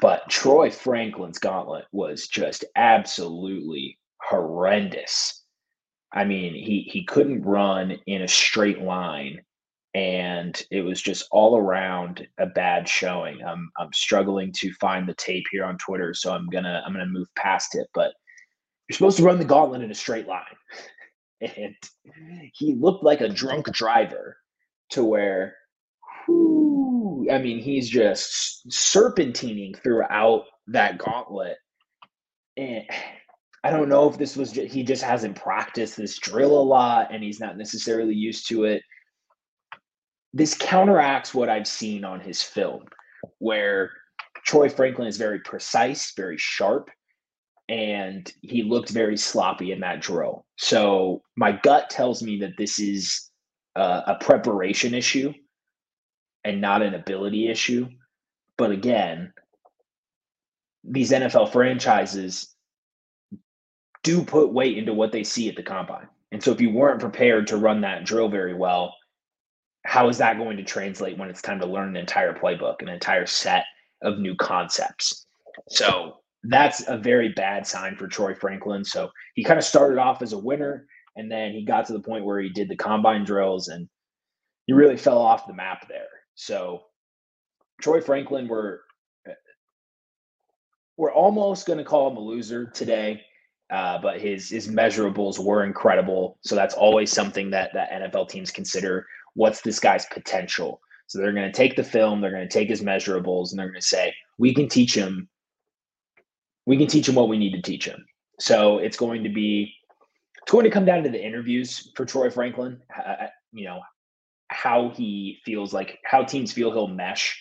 But 0.02 0.30
Troy 0.30 0.72
Franklin's 0.72 1.40
gauntlet 1.40 1.86
was 1.92 2.28
just 2.28 2.66
absolutely 2.76 4.00
horrendous. 4.22 5.44
I 6.14 6.26
mean, 6.26 6.54
he 6.54 6.90
he 6.92 7.06
couldn't 7.06 7.44
run 7.44 7.98
in 8.06 8.22
a 8.22 8.28
straight 8.28 8.82
line 8.82 9.42
and 9.96 10.60
it 10.72 10.82
was 10.82 11.02
just 11.02 11.28
all 11.32 11.58
around 11.58 12.28
a 12.40 12.48
bad 12.48 12.90
showing. 12.90 13.44
I'm 13.44 13.70
I'm 13.78 13.94
struggling 13.94 14.52
to 14.54 14.74
find 14.74 15.08
the 15.08 15.14
tape 15.16 15.46
here 15.52 15.66
on 15.66 15.78
Twitter, 15.78 16.14
so 16.14 16.34
I'm 16.34 16.48
gonna 16.48 16.82
I'm 16.86 16.94
gonna 16.94 17.06
move 17.06 17.28
past 17.36 17.76
it. 17.76 17.88
But 17.94 18.14
you're 18.88 18.96
supposed 18.96 19.18
to 19.18 19.24
run 19.24 19.38
the 19.38 19.46
gauntlet 19.46 19.84
in 19.84 19.92
a 19.92 19.96
straight 19.96 20.28
line, 20.28 20.44
and 21.42 21.76
he 22.54 22.76
looked 22.76 23.04
like 23.04 23.22
a 23.22 23.30
drunk 23.30 23.72
driver 23.72 24.38
to 24.92 25.04
where, 25.04 25.56
whew, 26.26 26.93
I 27.32 27.40
mean, 27.40 27.60
he's 27.60 27.90
just 27.90 28.68
serpentining 28.70 29.76
throughout 29.82 30.46
that 30.68 30.98
gauntlet, 30.98 31.58
and. 32.58 32.84
I 33.66 33.70
don't 33.70 33.88
know 33.88 34.10
if 34.10 34.18
this 34.18 34.36
was 34.36 34.52
just, 34.52 34.74
he 34.74 34.84
just 34.84 35.02
hasn't 35.02 35.38
practiced 35.38 35.96
this 35.96 36.20
drill 36.20 36.60
a 36.60 36.62
lot 36.62 37.14
and 37.14 37.24
he's 37.24 37.40
not 37.40 37.58
necessarily 37.58 38.14
used 38.14 38.50
to 38.50 38.66
it 38.66 38.84
this 40.34 40.56
counteracts 40.56 41.34
what 41.34 41.50
I've 41.50 41.68
seen 41.68 42.04
on 42.04 42.20
his 42.20 42.42
film, 42.42 42.86
where 43.38 43.92
Troy 44.46 44.68
Franklin 44.68 45.08
is 45.08 45.18
very 45.18 45.40
precise, 45.40 46.12
very 46.16 46.38
sharp, 46.38 46.90
and 47.70 48.30
he 48.42 48.64
looked 48.64 48.90
very 48.90 49.16
sloppy 49.16 49.72
in 49.72 49.80
that 49.82 50.02
drill. 50.02 50.46
So 50.58 51.22
my 51.38 51.52
gut 51.52 51.90
tells 51.90 52.24
me 52.24 52.40
that 52.40 52.58
this 52.58 52.80
is 52.80 53.30
a, 53.76 54.04
a 54.08 54.18
preparation 54.20 54.94
issue 54.94 55.34
and 56.44 56.62
not 56.62 56.82
an 56.82 56.94
ability 56.94 57.50
issue. 57.50 57.88
But 58.58 58.72
again, 58.72 59.34
these 60.84 61.12
NFL 61.12 61.52
franchises 61.52 62.54
do 64.04 64.24
put 64.24 64.54
weight 64.54 64.78
into 64.78 64.94
what 64.94 65.12
they 65.12 65.24
see 65.24 65.50
at 65.50 65.56
the 65.56 65.64
combine. 65.64 66.08
And 66.32 66.44
so 66.44 66.52
if 66.52 66.60
you 66.60 66.72
weren't 66.72 67.00
prepared 67.00 67.48
to 67.48 67.58
run 67.58 67.82
that 67.82 68.06
drill 68.06 68.28
very 68.28 68.54
well, 68.54 68.94
how 69.86 70.10
is 70.10 70.18
that 70.18 70.38
going 70.38 70.58
to 70.58 70.64
translate 70.64 71.18
when 71.18 71.30
it's 71.30 71.42
time 71.42 71.60
to 71.60 71.66
learn 71.66 71.90
an 71.90 71.98
entire 71.98 72.34
playbook, 72.34 72.82
an 72.82 72.90
entire 72.90 73.26
set 73.26 73.66
of 74.02 74.20
new 74.20 74.36
concepts? 74.36 75.26
So 75.70 76.18
that's 76.44 76.88
a 76.88 76.98
very 76.98 77.30
bad 77.30 77.66
sign 77.68 77.96
for 77.96 78.08
Troy 78.08 78.34
Franklin. 78.34 78.84
So 78.84 79.10
he 79.36 79.44
kind 79.44 79.60
of 79.60 79.66
started 79.66 80.00
off 80.00 80.22
as 80.22 80.34
a 80.34 80.38
winner, 80.38 80.88
and 81.16 81.32
then 81.32 81.52
he 81.52 81.64
got 81.64 81.86
to 81.88 81.94
the 81.94 82.02
point 82.02 82.26
where 82.26 82.40
he 82.40 82.50
did 82.50 82.70
the 82.70 82.76
combine 82.76 83.24
drills, 83.24 83.68
and 83.68 83.88
he 84.66 84.74
really 84.74 84.98
fell 84.98 85.20
off 85.20 85.48
the 85.48 85.54
map 85.54 85.88
there. 85.88 86.08
So 86.36 86.84
Troy 87.82 88.02
Franklin, 88.02 88.48
we're 88.48 88.80
we're 90.98 91.14
almost 91.14 91.66
going 91.66 91.80
to 91.80 91.86
call 91.86 92.12
him 92.12 92.18
a 92.18 92.22
loser 92.22 92.68
today. 92.68 93.22
Uh, 93.72 93.98
but 94.00 94.22
his 94.22 94.50
his 94.50 94.68
measurables 94.68 95.44
were 95.44 95.64
incredible. 95.64 96.38
So 96.42 96.54
that's 96.54 96.76
always 96.76 97.12
something 97.12 97.50
that 97.52 97.72
that 97.74 97.92
NFL 97.92 98.30
teams 98.30 98.52
consider 98.52 99.08
what's 99.36 99.62
this 99.62 99.80
guy's 99.80 100.06
potential? 100.08 100.80
So 101.08 101.20
they're 101.20 101.34
going 101.34 101.52
to 101.52 101.58
take 101.58 101.76
the 101.76 101.84
film, 101.84 102.22
they're 102.22 102.32
going 102.32 102.48
to 102.48 102.54
take 102.54 102.70
his 102.70 102.82
measurables, 102.82 103.52
and 103.52 103.60
they're 103.60 103.70
going 103.70 103.82
to 103.82 103.86
say, 103.86 104.14
we 104.38 104.54
can 104.54 104.68
teach 104.68 104.96
him, 104.96 105.28
we 106.66 106.78
can 106.78 106.88
teach 106.88 107.08
him 107.08 107.16
what 107.16 107.30
we 107.30 107.38
need 107.38 107.54
to 107.54 107.62
teach 107.62 107.86
him. 107.86 108.06
So 108.40 108.80
it's 108.80 108.98
going 108.98 109.24
to 109.24 109.30
be, 109.30 109.74
it's 110.42 110.52
going 110.52 110.64
to 110.64 110.72
come 110.72 110.86
down 110.86 111.04
to 111.04 111.10
the 111.10 111.24
interviews 111.24 111.92
for 111.96 112.06
Troy 112.06 112.30
Franklin. 112.30 112.82
Uh, 112.96 113.28
you 113.52 113.66
know, 113.66 113.80
how 114.50 114.90
he 114.90 115.40
feels 115.46 115.74
like 115.74 116.00
how 116.06 116.24
teams 116.24 116.52
feel 116.52 116.72
he'll 116.72 116.88
mesh 116.88 117.40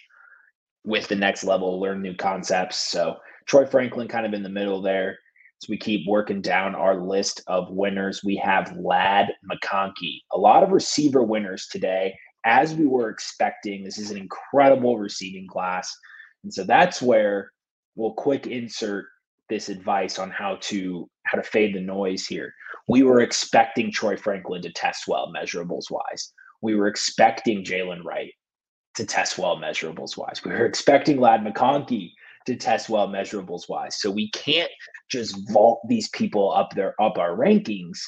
with 0.85 1.06
the 1.09 1.16
next 1.16 1.44
level, 1.44 1.80
learn 1.80 2.02
new 2.02 2.14
concepts. 2.14 2.76
So 2.76 3.16
Troy 3.47 3.66
Franklin 3.66 4.09
kind 4.09 4.26
of 4.26 4.35
in 4.35 4.42
the 4.42 4.49
middle 4.49 4.82
there. 4.82 5.18
So 5.61 5.66
we 5.71 5.78
keep 5.78 6.09
working 6.09 6.42
down 6.42 6.75
our 6.75 6.97
list 6.97 7.42
of 7.47 7.71
winners. 7.71 8.23
We 8.25 8.37
have 8.37 8.76
Ladd 8.76 9.32
McConkey, 9.50 10.18
a 10.32 10.38
lot 10.38 10.64
of 10.64 10.73
receiver 10.73 11.23
winners 11.23 11.68
today, 11.71 12.16
as 12.44 12.75
we 12.75 12.87
were 12.87 13.11
expecting. 13.11 13.85
This 13.85 13.99
is 13.99 14.11
an 14.11 14.16
incredible 14.16 14.99
receiving 14.99 15.47
class. 15.47 15.94
And 16.42 16.52
so 16.52 16.64
that's 16.64 17.00
where 17.00 17.52
we'll 17.94 18.14
quick 18.14 18.49
insert 18.49 19.06
this 19.49 19.68
advice 19.68 20.18
on 20.18 20.30
how 20.30 20.56
to 20.62 21.09
how 21.26 21.37
to 21.38 21.44
fade 21.44 21.75
the 21.75 21.80
noise 21.80 22.26
here. 22.26 22.52
We 22.88 23.04
were 23.04 23.21
expecting 23.21 23.92
Troy 23.92 24.16
Franklin 24.16 24.62
to 24.62 24.73
test 24.73 25.04
well 25.06 25.32
measurables 25.32 25.90
wise. 25.90 26.32
We 26.62 26.75
were 26.75 26.87
expecting 26.87 27.64
Jaylen 27.64 28.04
Wright 28.04 28.33
to 28.95 29.04
test 29.04 29.38
well 29.38 29.57
measurables 29.57 30.16
wise. 30.16 30.42
We 30.45 30.52
were 30.52 30.66
expecting 30.66 31.21
Ladd 31.21 31.42
McConkey 31.42 32.12
to 32.47 32.57
test 32.57 32.88
well 32.88 33.09
measurables 33.09 33.69
wise. 33.69 34.00
So 34.00 34.11
we 34.11 34.31
can't 34.31 34.71
just 35.11 35.37
vault 35.50 35.81
these 35.88 36.09
people 36.11 36.52
up 36.52 36.75
their 36.75 37.00
up 37.00 37.19
our 37.19 37.37
rankings 37.37 37.99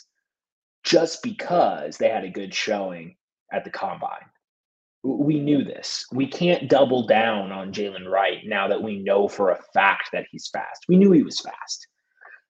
just 0.84 1.22
because 1.22 1.96
they 1.96 2.08
had 2.08 2.24
a 2.24 2.30
good 2.30 2.54
showing 2.54 3.16
at 3.52 3.64
the 3.64 3.70
combine. 3.70 4.26
We 5.02 5.38
knew 5.38 5.64
this. 5.64 6.06
We 6.12 6.26
can't 6.26 6.68
double 6.68 7.06
down 7.06 7.52
on 7.52 7.72
Jaylen 7.72 8.08
Wright 8.08 8.40
now 8.46 8.68
that 8.68 8.82
we 8.82 9.02
know 9.02 9.28
for 9.28 9.50
a 9.50 9.62
fact 9.74 10.10
that 10.12 10.26
he's 10.30 10.48
fast. 10.48 10.84
We 10.88 10.96
knew 10.96 11.12
he 11.12 11.22
was 11.22 11.40
fast. 11.40 11.86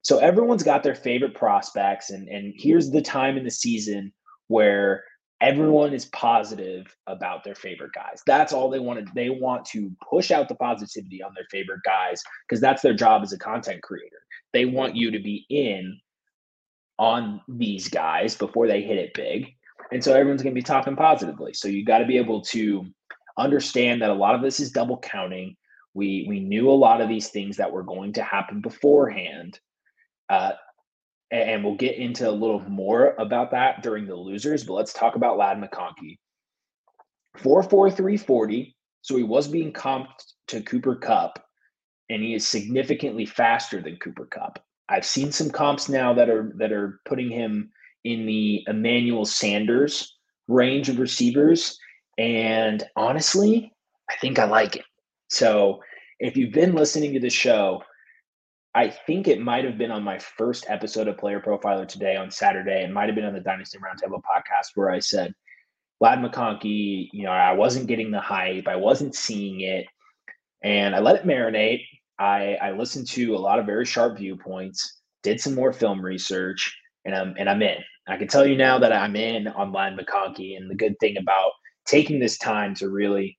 So 0.03 0.19
everyone's 0.19 0.63
got 0.63 0.83
their 0.83 0.95
favorite 0.95 1.35
prospects, 1.35 2.11
and, 2.11 2.29
and 2.29 2.53
here's 2.57 2.91
the 2.91 3.01
time 3.01 3.37
in 3.37 3.45
the 3.45 3.51
season 3.51 4.13
where 4.49 5.03
everyone 5.45 5.93
is 5.93 6.07
positive 6.07 6.87
about 7.07 7.45
their 7.45 7.55
favorite 7.55 7.93
guys. 7.93 8.23
That's 8.27 8.53
all 8.53 8.71
they 8.71 8.79
want 8.79 9.05
to 9.05 9.13
they 9.15 9.29
want 9.29 9.65
to 9.67 9.93
push 10.09 10.31
out 10.31 10.49
the 10.49 10.55
positivity 10.55 11.23
on 11.23 11.33
their 11.35 11.47
favorite 11.51 11.83
guys 11.85 12.23
because 12.49 12.61
that's 12.61 12.83
their 12.83 12.95
job 12.95 13.23
as 13.23 13.33
a 13.33 13.39
content 13.39 13.83
creator. 13.83 14.23
They 14.53 14.65
want 14.65 14.97
you 14.97 15.11
to 15.11 15.19
be 15.19 15.45
in 15.51 16.01
on 16.99 17.43
these 17.47 17.89
guys 17.89 18.35
before 18.37 18.67
they 18.67 18.83
hit 18.83 18.97
it 18.97 19.13
big. 19.15 19.55
And 19.93 20.03
so 20.03 20.15
everyone's 20.15 20.43
going 20.43 20.55
to 20.55 20.61
be 20.61 20.63
talking 20.63 20.97
positively. 20.97 21.53
So 21.53 21.69
you 21.69 21.85
got 21.85 21.99
to 21.99 22.07
be 22.07 22.17
able 22.17 22.41
to 22.43 22.87
understand 23.37 24.01
that 24.01 24.11
a 24.11 24.15
lot 24.15 24.35
of 24.35 24.41
this 24.41 24.61
is 24.61 24.71
double 24.71 24.99
counting. 24.99 25.57
We 25.93 26.25
we 26.27 26.41
knew 26.41 26.71
a 26.71 26.73
lot 26.73 27.03
of 27.03 27.09
these 27.09 27.29
things 27.29 27.59
that 27.59 27.71
were 27.71 27.83
going 27.83 28.15
to 28.15 28.23
happen 28.23 28.63
beforehand. 28.63 29.61
Uh, 30.31 30.53
and 31.35 31.65
we'll 31.65 31.75
get 31.75 31.97
into 31.97 32.29
a 32.29 32.31
little 32.31 32.61
more 32.69 33.15
about 33.19 33.51
that 33.51 33.83
during 33.83 34.07
the 34.07 34.15
losers. 34.15 34.63
But 34.63 34.75
let's 34.75 34.93
talk 34.93 35.17
about 35.17 35.37
Ladd 35.37 35.59
McConkey. 35.59 36.19
44340. 37.39 38.77
So 39.03 39.17
he 39.17 39.25
was 39.25 39.49
being 39.49 39.73
comped 39.73 40.07
to 40.49 40.63
Cooper 40.63 40.95
Kupp, 40.95 41.43
and 42.09 42.23
he 42.23 42.35
is 42.35 42.47
significantly 42.47 43.27
faster 43.27 43.83
than 43.83 43.97
Cooper 43.97 44.27
Kupp. 44.27 44.65
I've 44.89 45.05
seen 45.05 45.33
some 45.33 45.51
comps 45.51 45.89
now 45.89 46.15
that 46.15 46.31
are 46.31 46.53
that 46.57 46.73
are 46.73 47.01
putting 47.05 47.31
him 47.31 47.71
in 48.05 48.27
the 48.27 48.63
Emmanuel 48.69 49.25
Sanders 49.25 50.17
range 50.47 50.89
of 50.89 50.99
receivers. 50.99 51.77
And 52.17 52.85
honestly, 52.95 53.73
I 54.09 54.15
think 54.21 54.39
I 54.39 54.45
like 54.45 54.77
it. 54.77 54.85
So 55.29 55.81
if 56.21 56.37
you've 56.37 56.53
been 56.53 56.75
listening 56.75 57.13
to 57.15 57.21
the 57.21 57.31
show, 57.31 57.83
I 58.75 58.89
think 58.89 59.29
it 59.29 59.41
might 59.41 59.65
have 59.65 59.79
been 59.79 59.93
on 59.93 60.03
my 60.03 60.19
first 60.19 60.67
episode 60.69 61.07
of 61.07 61.17
Player 61.17 61.41
Profiler 61.41 61.87
today 61.87 62.17
on 62.17 62.31
Saturday. 62.31 62.83
It 62.83 62.91
might 62.91 63.07
have 63.07 63.15
been 63.15 63.25
on 63.25 63.35
the 63.35 63.41
Dynasty 63.41 63.79
Roundtable 63.79 64.21
podcast 64.21 64.71
where 64.75 64.91
I 64.91 64.99
said, 64.99 65.33
Ladd 66.01 66.19
McConkey, 66.19 67.09
you 67.13 67.23
know, 67.23 67.31
I 67.31 67.53
wasn't 67.53 67.87
getting 67.87 68.11
the 68.11 68.21
hype, 68.21 68.67
I 68.67 68.75
wasn't 68.75 69.15
seeing 69.15 69.61
it, 69.61 69.87
and 70.63 70.95
I 70.95 70.99
let 70.99 71.15
it 71.17 71.27
marinate. 71.27 71.85
I, 72.19 72.57
I 72.61 72.73
listened 72.73 73.07
to 73.09 73.37
a 73.37 73.39
lot 73.39 73.61
of 73.61 73.67
very 73.67 73.85
sharp 73.85 74.19
viewpoints, 74.19 75.01
did 75.23 75.41
some 75.41 75.55
more 75.55 75.73
film 75.73 76.05
research, 76.05 76.77
and 77.05 77.15
I'm 77.15 77.35
and 77.39 77.49
I'm 77.49 77.63
in. 77.63 77.79
I 78.09 78.17
can 78.17 78.29
tell 78.29 78.47
you 78.47 78.57
now 78.57 78.79
that 78.81 78.93
I'm 78.93 79.15
in 79.15 79.47
on 79.47 79.73
Ladd 79.73 79.97
McConkey. 79.97 80.57
And 80.57 80.69
the 80.69 80.75
good 80.75 80.99
thing 81.01 81.17
about 81.17 81.53
taking 81.87 82.19
this 82.19 82.39
time 82.39 82.75
to 82.77 82.89
really 82.89 83.39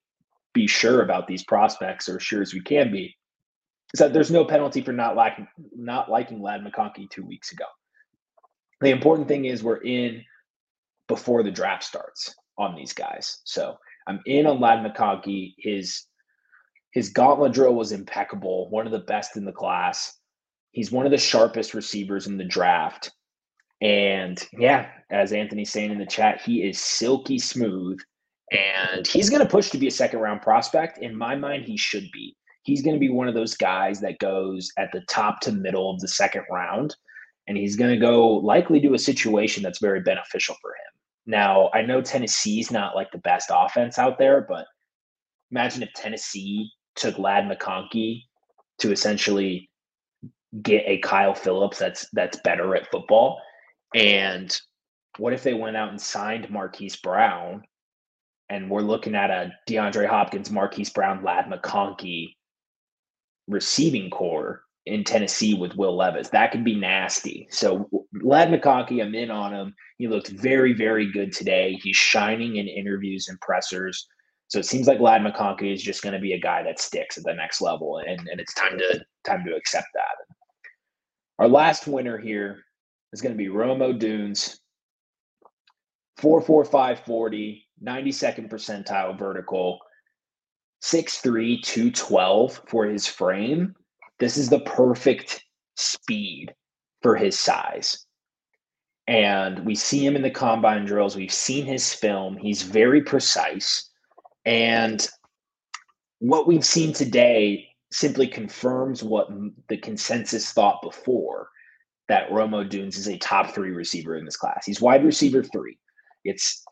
be 0.53 0.65
sure 0.65 1.01
about 1.01 1.27
these 1.27 1.43
prospects, 1.43 2.07
or 2.07 2.19
sure 2.19 2.41
as 2.41 2.53
we 2.53 2.61
can 2.61 2.91
be, 2.91 3.15
is 3.95 3.99
that 3.99 4.11
there's 4.11 4.29
no 4.29 4.43
penalty 4.43 4.81
for 4.81 4.91
not 4.91 5.15
liking 5.15 5.47
not 5.73 6.11
liking 6.11 6.41
Ladd 6.41 6.59
McConkey 6.65 7.09
two 7.09 7.23
weeks 7.23 7.53
ago. 7.53 7.63
The 8.81 8.89
important 8.89 9.29
thing 9.29 9.45
is 9.45 9.63
we're 9.63 9.83
in 9.83 10.21
before 11.07 11.43
the 11.43 11.51
draft 11.51 11.85
starts 11.85 12.35
on 12.57 12.75
these 12.75 12.91
guys. 12.91 13.39
So 13.45 13.77
I'm 14.05 14.19
in 14.25 14.47
on 14.47 14.59
Ladd 14.59 14.85
McConkey. 14.85 15.53
His 15.57 16.07
his 16.91 17.07
gauntlet 17.07 17.53
drill 17.53 17.73
was 17.73 17.93
impeccable, 17.93 18.69
one 18.69 18.85
of 18.85 18.91
the 18.91 18.99
best 18.99 19.37
in 19.37 19.45
the 19.45 19.53
class. 19.53 20.17
He's 20.71 20.91
one 20.91 21.05
of 21.05 21.11
the 21.11 21.17
sharpest 21.17 21.73
receivers 21.73 22.27
in 22.27 22.35
the 22.35 22.43
draft. 22.43 23.13
And 23.81 24.45
yeah, 24.59 24.89
as 25.09 25.31
Anthony's 25.31 25.71
saying 25.71 25.91
in 25.91 25.99
the 25.99 26.05
chat, 26.05 26.41
he 26.41 26.67
is 26.67 26.81
silky 26.81 27.39
smooth 27.39 27.99
and 28.51 29.07
he's 29.07 29.29
going 29.29 29.41
to 29.41 29.49
push 29.49 29.69
to 29.69 29.77
be 29.77 29.87
a 29.87 29.91
second 29.91 30.19
round 30.19 30.41
prospect. 30.41 30.97
In 30.97 31.15
my 31.15 31.35
mind, 31.35 31.63
he 31.63 31.77
should 31.77 32.09
be 32.11 32.35
he's 32.65 32.81
going 32.81 32.95
to 32.95 32.99
be 32.99 33.09
one 33.09 33.27
of 33.27 33.35
those 33.35 33.55
guys 33.55 34.01
that 34.01 34.19
goes 34.19 34.71
at 34.77 34.91
the 34.91 35.01
top 35.01 35.39
to 35.39 35.51
middle 35.51 35.89
of 35.91 35.99
the 36.01 36.07
second 36.07 36.43
round. 36.51 36.95
and 37.47 37.57
he's 37.57 37.75
going 37.75 37.91
to 37.91 37.97
go 37.97 38.27
likely 38.27 38.81
to 38.81 38.95
a 38.95 38.99
situation 38.99 39.61
that's 39.61 39.79
very 39.79 40.01
beneficial 40.01 40.55
for 40.61 40.71
him. 40.71 40.99
Now, 41.27 41.69
I 41.73 41.83
know 41.83 42.01
Tennessee's 42.01 42.71
not 42.71 42.95
like 42.95 43.11
the 43.11 43.19
best 43.19 43.51
offense 43.53 43.99
out 43.99 44.17
there, 44.17 44.41
but 44.41 44.65
imagine 45.51 45.83
if 45.83 45.93
Tennessee 45.93 46.71
took 46.95 47.19
Ladd 47.19 47.45
McConkey 47.45 48.23
to 48.79 48.91
essentially 48.91 49.69
get 50.61 50.83
a 50.87 50.97
Kyle 50.99 51.33
Philips 51.35 51.77
that's 51.77 52.07
that's 52.13 52.39
better 52.43 52.75
at 52.75 52.89
football. 52.89 53.39
And 53.93 54.55
what 55.17 55.33
if 55.33 55.43
they 55.43 55.53
went 55.53 55.77
out 55.77 55.89
and 55.89 56.01
signed 56.01 56.49
Marquise 56.49 56.95
Brown 56.95 57.63
and 58.49 58.69
we're 58.69 58.81
looking 58.81 59.15
at 59.15 59.31
a 59.31 59.51
DeAndre 59.67 60.07
Hopkins, 60.07 60.51
Marquise 60.51 60.89
Brown, 60.89 61.23
Ladd 61.23 61.45
McConkey 61.45 62.34
receiving 63.47 64.09
corps 64.09 64.61
in 64.85 65.03
Tennessee 65.03 65.53
with 65.55 65.75
Will 65.75 65.95
Levis. 65.95 66.29
That 66.29 66.51
could 66.51 66.63
be 66.63 66.75
nasty. 66.75 67.47
So 67.49 67.89
Ladd 68.21 68.49
McConkey, 68.49 69.01
I'm 69.03 69.15
in 69.15 69.31
on 69.31 69.53
him. 69.53 69.73
He 69.97 70.07
looked 70.07 70.29
very, 70.29 70.73
very 70.73 71.11
good 71.11 71.31
today. 71.31 71.79
He's 71.81 71.95
shining 71.95 72.57
in 72.57 72.67
interviews 72.67 73.27
and 73.27 73.39
pressers. 73.41 74.07
So 74.47 74.59
it 74.59 74.65
seems 74.65 74.87
like 74.87 74.99
Ladd 74.99 75.21
McConkey 75.21 75.73
is 75.73 75.81
just 75.81 76.03
going 76.03 76.13
to 76.13 76.19
be 76.19 76.33
a 76.33 76.39
guy 76.39 76.61
that 76.63 76.79
sticks 76.79 77.17
at 77.17 77.23
the 77.23 77.33
next 77.33 77.61
level, 77.61 77.97
and, 77.97 78.27
and 78.27 78.39
it's 78.39 78.53
time 78.53 78.77
to 78.77 79.03
time 79.25 79.43
to 79.45 79.55
accept 79.55 79.87
that. 79.95 80.35
Our 81.39 81.47
last 81.47 81.87
winner 81.87 82.17
here 82.17 82.63
is 83.11 83.21
going 83.21 83.33
to 83.33 83.37
be 83.37 83.49
Rome 83.49 83.79
Odunze, 83.79 84.59
44540, 86.17 87.67
92nd 87.83 88.49
percentile 88.49 89.17
vertical, 89.17 89.79
6'3, 90.85 91.63
212 91.63 92.61
for 92.67 92.85
his 92.85 93.07
frame. 93.07 93.73
This 94.19 94.37
is 94.37 94.49
the 94.49 94.59
perfect 94.59 95.43
speed 95.75 96.53
for 97.01 97.15
his 97.15 97.39
size. 97.39 98.05
And 99.07 99.65
we 99.65 99.73
see 99.73 100.05
him 100.05 100.15
in 100.15 100.21
the 100.21 100.29
combine 100.29 100.85
drills. 100.85 101.15
We've 101.15 101.33
seen 101.33 101.65
his 101.65 101.91
film. 101.91 102.37
He's 102.37 102.61
very 102.61 103.01
precise. 103.01 103.89
And 104.45 105.07
what 106.19 106.47
we've 106.47 106.65
seen 106.65 106.93
today 106.93 107.67
simply 107.91 108.27
confirms 108.27 109.01
what 109.01 109.29
the 109.69 109.77
consensus 109.77 110.51
thought 110.51 110.83
before 110.83 111.49
that 112.09 112.31
Rome 112.31 112.51
Odunze 112.51 112.97
is 112.97 113.07
a 113.07 113.17
top 113.17 113.55
three 113.55 113.71
receiver 113.71 114.15
in 114.17 114.25
this 114.25 114.37
class. 114.37 114.67
He's 114.67 114.81
wide 114.81 115.03
receiver 115.03 115.43
three. 115.43 115.79
It's 116.23 116.63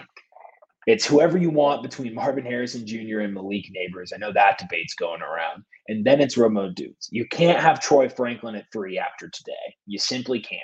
it's 0.87 1.05
whoever 1.05 1.37
you 1.37 1.49
want 1.49 1.83
between 1.83 2.13
Marvin 2.15 2.45
Harrison 2.45 2.85
Jr. 2.85 3.19
and 3.19 3.33
Malik 3.33 3.71
Nabers. 3.75 4.11
I 4.13 4.17
know 4.17 4.33
that 4.33 4.57
debate's 4.57 4.95
going 4.95 5.21
around. 5.21 5.63
And 5.87 6.05
then 6.05 6.21
it's 6.21 6.37
Rome 6.37 6.53
Odunze. 6.53 7.07
You 7.09 7.27
can't 7.27 7.59
have 7.59 7.81
Troy 7.81 8.07
Franklin 8.09 8.55
at 8.55 8.71
three 8.71 8.97
after 8.97 9.29
today. 9.29 9.75
You 9.85 9.99
simply 9.99 10.39
can't. 10.39 10.61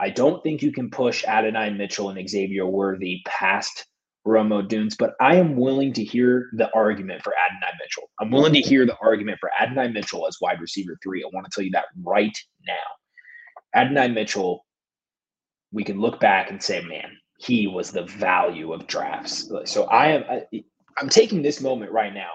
I 0.00 0.10
don't 0.10 0.42
think 0.42 0.62
you 0.62 0.72
can 0.72 0.90
push 0.90 1.24
Adonai 1.24 1.70
Mitchell 1.70 2.08
and 2.08 2.28
Xavier 2.28 2.66
Worthy 2.66 3.20
past 3.24 3.86
Rome 4.24 4.50
Odunze, 4.50 4.96
but 4.98 5.14
I 5.20 5.36
am 5.36 5.56
willing 5.56 5.92
to 5.94 6.04
hear 6.04 6.48
the 6.54 6.72
argument 6.74 7.22
for 7.22 7.32
Adonai 7.34 7.72
Mitchell. 7.80 8.10
I'm 8.20 8.30
willing 8.30 8.52
to 8.54 8.60
hear 8.60 8.86
the 8.86 8.96
argument 9.00 9.38
for 9.40 9.50
Adonai 9.60 9.88
Mitchell 9.88 10.26
as 10.26 10.38
wide 10.40 10.60
receiver 10.60 10.96
three. 11.02 11.22
I 11.22 11.28
want 11.32 11.46
to 11.46 11.50
tell 11.54 11.64
you 11.64 11.72
that 11.72 11.86
right 12.02 12.36
now. 12.66 13.80
Adonai 13.80 14.08
Mitchell, 14.08 14.64
we 15.72 15.84
can 15.84 16.00
look 16.00 16.20
back 16.20 16.50
and 16.50 16.62
say, 16.62 16.82
man, 16.82 17.16
he 17.42 17.66
was 17.66 17.90
the 17.90 18.04
value 18.04 18.72
of 18.72 18.86
drafts. 18.86 19.50
So 19.64 19.84
I 19.84 20.08
am 20.08 20.24
I'm 20.98 21.08
taking 21.08 21.42
this 21.42 21.60
moment 21.60 21.90
right 21.90 22.14
now, 22.14 22.30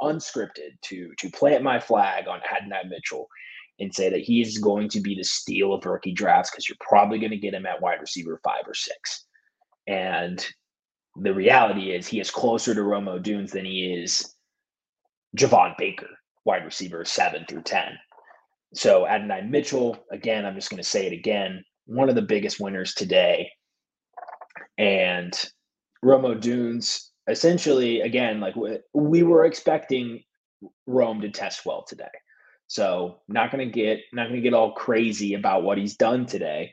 unscripted, 0.00 0.80
to 0.82 1.12
to 1.18 1.30
plant 1.30 1.64
my 1.64 1.80
flag 1.80 2.28
on 2.28 2.40
Adonai 2.48 2.88
Mitchell 2.88 3.26
and 3.80 3.92
say 3.92 4.08
that 4.10 4.20
he 4.20 4.40
is 4.40 4.58
going 4.58 4.88
to 4.90 5.00
be 5.00 5.16
the 5.16 5.24
steal 5.24 5.72
of 5.72 5.84
rookie 5.84 6.12
drafts 6.12 6.50
because 6.50 6.68
you're 6.68 6.76
probably 6.80 7.18
going 7.18 7.32
to 7.32 7.36
get 7.36 7.54
him 7.54 7.66
at 7.66 7.82
wide 7.82 8.00
receiver 8.00 8.40
five 8.44 8.62
or 8.66 8.74
six. 8.74 9.26
And 9.88 10.44
the 11.16 11.34
reality 11.34 11.90
is 11.90 12.06
he 12.06 12.20
is 12.20 12.30
closer 12.30 12.74
to 12.74 12.82
Rome 12.84 13.06
Odunze 13.06 13.50
than 13.50 13.64
he 13.64 13.92
is 13.92 14.34
Javon 15.36 15.76
Baker, 15.76 16.10
wide 16.44 16.64
receiver 16.64 17.04
seven 17.04 17.44
through 17.48 17.62
10. 17.62 17.98
So 18.74 19.06
Adonai 19.06 19.42
Mitchell, 19.42 19.98
again, 20.12 20.46
I'm 20.46 20.54
just 20.54 20.70
going 20.70 20.82
to 20.82 20.88
say 20.88 21.06
it 21.06 21.12
again, 21.12 21.64
one 21.86 22.08
of 22.08 22.14
the 22.14 22.22
biggest 22.22 22.60
winners 22.60 22.94
today 22.94 23.50
and 24.78 25.32
Rome 26.02 26.22
Odunze 26.22 27.08
essentially 27.28 28.02
again 28.02 28.40
like 28.40 28.54
we 28.92 29.22
were 29.22 29.44
expecting 29.46 30.22
Rome 30.86 31.20
to 31.22 31.30
test 31.30 31.64
well 31.64 31.84
today. 31.86 32.04
So 32.66 33.20
not 33.28 33.50
going 33.50 33.66
to 33.66 33.72
get 33.72 34.00
not 34.12 34.28
going 34.28 34.36
to 34.36 34.42
get 34.42 34.54
all 34.54 34.72
crazy 34.72 35.34
about 35.34 35.62
what 35.62 35.78
he's 35.78 35.96
done 35.96 36.26
today, 36.26 36.72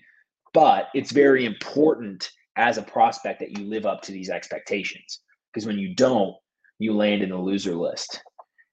but 0.53 0.87
it's 0.93 1.11
very 1.11 1.45
important 1.45 2.29
as 2.57 2.77
a 2.77 2.83
prospect 2.83 3.39
that 3.39 3.57
you 3.57 3.65
live 3.65 3.85
up 3.85 4.01
to 4.03 4.11
these 4.11 4.29
expectations 4.29 5.19
because 5.51 5.65
when 5.65 5.77
you 5.77 5.95
don't, 5.95 6.35
you 6.79 6.93
land 6.93 7.21
in 7.21 7.29
the 7.29 7.37
loser 7.37 7.75
list. 7.75 8.21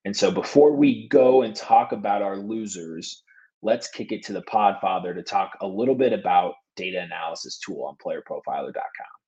And 0.05 0.15
so 0.15 0.31
before 0.31 0.75
we 0.75 1.07
go 1.09 1.41
and 1.41 1.55
talk 1.55 1.91
about 1.91 2.21
our 2.21 2.37
losers, 2.37 3.23
let's 3.61 3.89
kick 3.89 4.11
it 4.11 4.23
to 4.25 4.33
the 4.33 4.41
Podfather 4.43 5.13
to 5.13 5.23
talk 5.23 5.51
a 5.61 5.67
little 5.67 5.95
bit 5.95 6.13
about 6.13 6.53
data 6.75 7.01
analysis 7.01 7.59
tool 7.59 7.83
on 7.83 7.95
playerprofiler.com. 8.03 9.18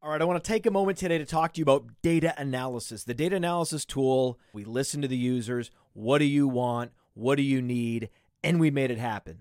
All 0.00 0.10
right, 0.10 0.22
I 0.22 0.26
want 0.26 0.42
to 0.42 0.48
take 0.48 0.64
a 0.64 0.70
moment 0.70 0.96
today 0.96 1.18
to 1.18 1.24
talk 1.24 1.52
to 1.52 1.58
you 1.58 1.64
about 1.64 1.88
data 2.02 2.32
analysis. 2.40 3.02
The 3.02 3.14
data 3.14 3.34
analysis 3.34 3.84
tool, 3.84 4.38
we 4.52 4.62
listen 4.62 5.02
to 5.02 5.08
the 5.08 5.16
users. 5.16 5.72
What 5.92 6.18
do 6.18 6.24
you 6.24 6.46
want? 6.46 6.92
What 7.14 7.34
do 7.34 7.42
you 7.42 7.60
need? 7.60 8.08
And 8.44 8.60
we 8.60 8.70
made 8.70 8.92
it 8.92 8.98
happen. 8.98 9.38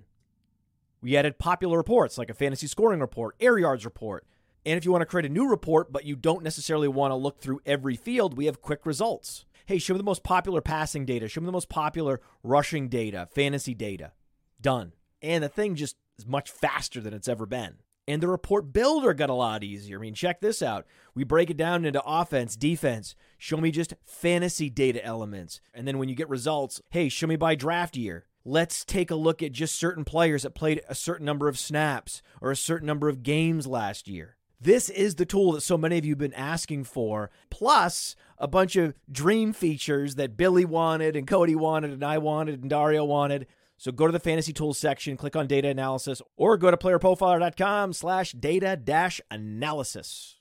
We 0.99 1.15
added 1.15 1.37
popular 1.37 1.77
reports 1.77 2.17
like 2.17 2.31
a 2.31 2.33
fantasy 2.33 2.65
scoring 2.65 3.01
report, 3.01 3.35
air 3.39 3.59
yards 3.59 3.85
report. 3.85 4.25
And 4.65 4.79
if 4.79 4.83
you 4.83 4.91
want 4.91 5.03
to 5.03 5.05
create 5.05 5.29
a 5.29 5.33
new 5.33 5.47
report, 5.47 5.93
but 5.93 6.05
you 6.05 6.15
don't 6.15 6.43
necessarily 6.43 6.87
want 6.87 7.11
to 7.11 7.15
look 7.15 7.39
through 7.39 7.61
every 7.63 7.95
field, 7.95 8.35
we 8.35 8.47
have 8.47 8.59
quick 8.59 8.83
results. 8.83 9.45
Hey, 9.67 9.77
show 9.77 9.93
me 9.93 9.99
the 9.99 10.03
most 10.03 10.23
popular 10.23 10.61
passing 10.61 11.05
data, 11.05 11.27
show 11.27 11.39
me 11.39 11.45
the 11.45 11.51
most 11.51 11.69
popular 11.69 12.19
rushing 12.41 12.89
data, 12.89 13.27
fantasy 13.31 13.75
data. 13.75 14.13
Done. 14.59 14.93
And 15.21 15.43
the 15.43 15.49
thing 15.49 15.75
just 15.75 15.97
is 16.17 16.25
much 16.25 16.49
faster 16.49 16.99
than 16.99 17.13
it's 17.13 17.27
ever 17.27 17.45
been. 17.45 17.75
And 18.07 18.23
the 18.23 18.27
report 18.29 18.71
builder 18.71 19.13
got 19.13 19.29
a 19.29 19.33
lot 19.33 19.63
easier. 19.65 19.97
I 19.97 20.01
mean, 20.01 20.13
check 20.13 20.39
this 20.39 20.61
out. 20.61 20.85
We 21.13 21.25
break 21.25 21.49
it 21.49 21.57
down 21.57 21.83
into 21.83 22.01
offense, 22.05 22.55
defense. 22.55 23.15
Show 23.37 23.57
me 23.57 23.69
just 23.69 23.93
fantasy 24.05 24.69
data 24.69 25.03
elements. 25.03 25.59
And 25.73 25.85
then 25.85 25.97
when 25.97 26.07
you 26.07 26.15
get 26.15 26.29
results, 26.29 26.81
hey, 26.89 27.09
show 27.09 27.27
me 27.27 27.35
by 27.35 27.55
draft 27.55 27.97
year. 27.97 28.25
Let's 28.45 28.85
take 28.85 29.11
a 29.11 29.15
look 29.15 29.43
at 29.43 29.51
just 29.51 29.75
certain 29.75 30.05
players 30.05 30.43
that 30.43 30.55
played 30.55 30.81
a 30.87 30.95
certain 30.95 31.25
number 31.25 31.49
of 31.49 31.59
snaps 31.59 32.21
or 32.39 32.49
a 32.49 32.55
certain 32.55 32.87
number 32.87 33.09
of 33.09 33.23
games 33.23 33.67
last 33.67 34.07
year. 34.07 34.37
This 34.59 34.89
is 34.89 35.15
the 35.15 35.25
tool 35.25 35.51
that 35.51 35.61
so 35.61 35.77
many 35.77 35.97
of 35.97 36.05
you 36.05 36.13
have 36.13 36.17
been 36.17 36.33
asking 36.33 36.85
for, 36.85 37.29
plus 37.49 38.15
a 38.39 38.47
bunch 38.47 38.75
of 38.75 38.95
dream 39.11 39.53
features 39.53 40.15
that 40.15 40.37
Billy 40.37 40.65
wanted 40.65 41.15
and 41.15 41.27
Cody 41.27 41.55
wanted 41.55 41.91
and 41.91 42.03
I 42.03 42.19
wanted 42.19 42.61
and 42.61 42.69
Dario 42.69 43.03
wanted. 43.03 43.47
So 43.77 43.91
go 43.91 44.07
to 44.07 44.11
the 44.11 44.19
fantasy 44.19 44.53
tools 44.53 44.77
section, 44.77 45.17
click 45.17 45.35
on 45.35 45.47
data 45.47 45.67
analysis, 45.67 46.21
or 46.35 46.57
go 46.57 46.71
to 46.71 46.77
playerprofiler.com 46.77 47.93
slash 47.93 48.31
data 48.31 48.75
dash 48.75 49.21
analysis. 49.29 50.37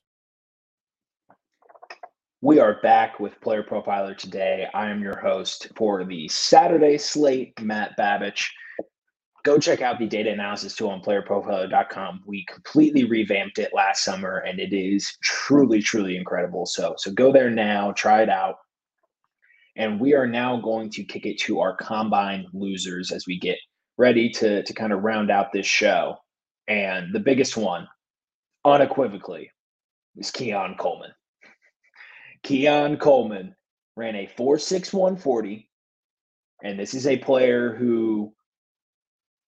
We 2.43 2.59
are 2.61 2.81
back 2.83 3.19
with 3.19 3.41
Player 3.41 3.63
Profiler 3.63 4.17
today. 4.17 4.69
I 4.75 4.89
am 4.89 5.03
your 5.03 5.19
host 5.19 5.69
for 5.75 6.05
the 6.05 6.29
Saturday 6.29 6.99
slate, 6.99 7.61
Matt 7.61 7.97
Babich. 7.99 8.49
Go 9.43 9.59
check 9.59 9.81
out 9.81 9.99
the 9.99 10.07
data 10.07 10.31
analysis 10.33 10.75
tool 10.75 10.91
on 10.91 11.01
playerprofiler.com. 11.01 12.23
We 12.27 12.45
completely 12.45 13.05
revamped 13.05 13.59
it 13.59 13.73
last 13.75 14.05
summer 14.05 14.39
and 14.39 14.61
it 14.61 14.73
is 14.73 15.17
truly, 15.23 15.81
truly 15.81 16.17
incredible. 16.17 16.67
So, 16.67 16.95
so 16.99 17.11
go 17.11 17.33
there 17.33 17.51
now, 17.51 17.93
try 17.93 18.23
it 18.23 18.29
out. 18.29 18.57
And 19.77 20.01
we 20.01 20.15
are 20.15 20.27
now 20.27 20.61
going 20.61 20.91
to 20.91 21.05
kick 21.05 21.27
it 21.27 21.39
to 21.41 21.61
our 21.61 21.77
combine 21.77 22.47
losers 22.53 23.13
as 23.13 23.27
we 23.27 23.39
get 23.39 23.59
ready 23.99 24.31
to, 24.31 24.63
to 24.63 24.73
kind 24.73 24.93
of 24.93 25.03
round 25.03 25.31
out 25.31 25.53
this 25.53 25.67
show. 25.67 26.17
And 26.69 27.15
the 27.15 27.21
biggest 27.21 27.57
one, 27.57 27.87
unequivocally, 28.65 29.51
is 30.17 30.31
Keon 30.31 30.77
Coleman. 30.79 31.13
Keon 32.43 32.97
Coleman 32.97 33.55
ran 33.97 34.17
a 34.17 34.27
4.6140. 34.39 35.67
And 36.65 36.79
this 36.79 36.95
is 36.95 37.07
a 37.07 37.19
player 37.19 37.75
who 37.75 38.33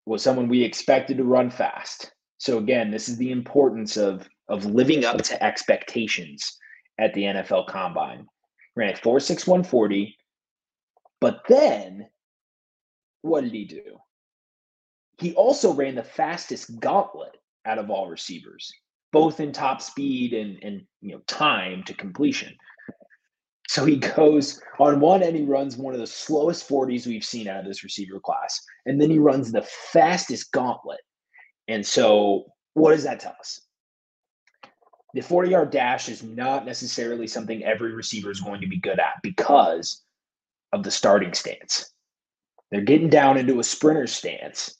was 0.06 0.22
someone 0.22 0.48
we 0.48 0.64
expected 0.64 1.18
to 1.18 1.24
run 1.24 1.50
fast. 1.50 2.12
So 2.38 2.58
again, 2.58 2.92
this 2.92 3.10
is 3.10 3.18
the 3.18 3.32
importance 3.32 3.98
of 3.98 4.28
of 4.50 4.66
living 4.66 5.06
up 5.06 5.22
to 5.22 5.42
expectations 5.42 6.58
at 7.00 7.14
the 7.14 7.24
NFL 7.24 7.68
Combine 7.68 8.28
ran 8.76 8.94
a 8.94 8.98
4.6140. 8.98 10.16
But 11.20 11.42
then 11.48 12.08
what 13.22 13.44
did 13.44 13.54
he 13.54 13.66
do? 13.66 14.00
He 15.20 15.34
also 15.34 15.74
ran 15.74 15.96
the 15.96 16.04
fastest 16.04 16.80
gauntlet 16.80 17.38
out 17.66 17.80
of 17.80 17.90
all 17.90 18.10
receivers, 18.10 18.72
both 19.12 19.40
in 19.40 19.52
top 19.52 19.82
speed 19.82 20.34
and, 20.34 20.62
and 20.64 20.82
you 21.02 21.14
know 21.14 21.22
time 21.28 21.84
to 21.84 21.94
completion. 21.94 22.54
So 23.70 23.86
he 23.86 23.96
goes 23.96 24.62
on 24.80 25.00
one 25.00 25.24
end, 25.24 25.36
he 25.36 25.44
runs 25.44 25.78
one 25.78 25.94
of 25.94 26.00
the 26.00 26.08
slowest 26.08 26.68
40s 26.68 27.08
we've 27.08 27.24
seen 27.24 27.48
out 27.48 27.62
of 27.62 27.66
this 27.66 27.84
receiver 27.84 28.20
class. 28.20 28.62
And 28.86 29.02
then 29.02 29.10
he 29.10 29.20
runs 29.20 29.52
the 29.52 29.62
fastest 29.92 30.52
gauntlet. 30.52 31.00
And 31.68 31.86
so, 31.86 32.46
what 32.74 32.92
does 32.92 33.04
that 33.06 33.22
tell 33.22 33.36
us? 33.40 33.62
The 35.14 35.22
40 35.22 35.52
yard 35.52 35.72
dash 35.72 36.10
is 36.10 36.24
not 36.24 36.66
necessarily 36.66 37.28
something 37.28 37.64
every 37.64 37.94
receiver 37.94 38.32
is 38.32 38.42
going 38.42 38.62
to 38.62 38.68
be 38.68 38.80
good 38.80 39.00
at 39.00 39.22
because 39.22 40.02
of 40.72 40.84
the 40.84 40.92
starting 40.92 41.34
stance. 41.34 41.94
They're 42.72 42.82
getting 42.82 43.10
down 43.10 43.38
into 43.38 43.60
a 43.60 43.64
sprinter 43.64 44.08
stance. 44.08 44.76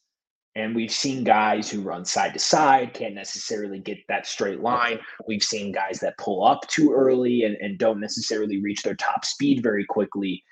And 0.56 0.76
we've 0.76 0.92
seen 0.92 1.24
guys 1.24 1.70
who 1.70 1.82
run 1.82 2.06
side 2.06 2.34
to 2.34 2.40
side, 2.40 2.94
can't 2.94 3.16
necessarily 3.16 3.80
get 3.80 4.00
that 4.08 4.28
straight 4.28 4.60
line. 4.60 5.00
We've 5.28 5.44
seen 5.44 5.72
guys 5.72 6.00
that 6.00 6.18
pull 6.18 6.44
up 6.44 6.68
too 6.68 6.94
early 6.94 7.44
and, 7.44 7.56
and 7.58 7.78
don't 7.78 8.00
necessarily 8.00 8.62
reach 8.62 8.84
their 8.84 8.96
top 8.96 9.26
speed 9.26 9.62
very 9.64 9.86
quickly. 9.86 10.44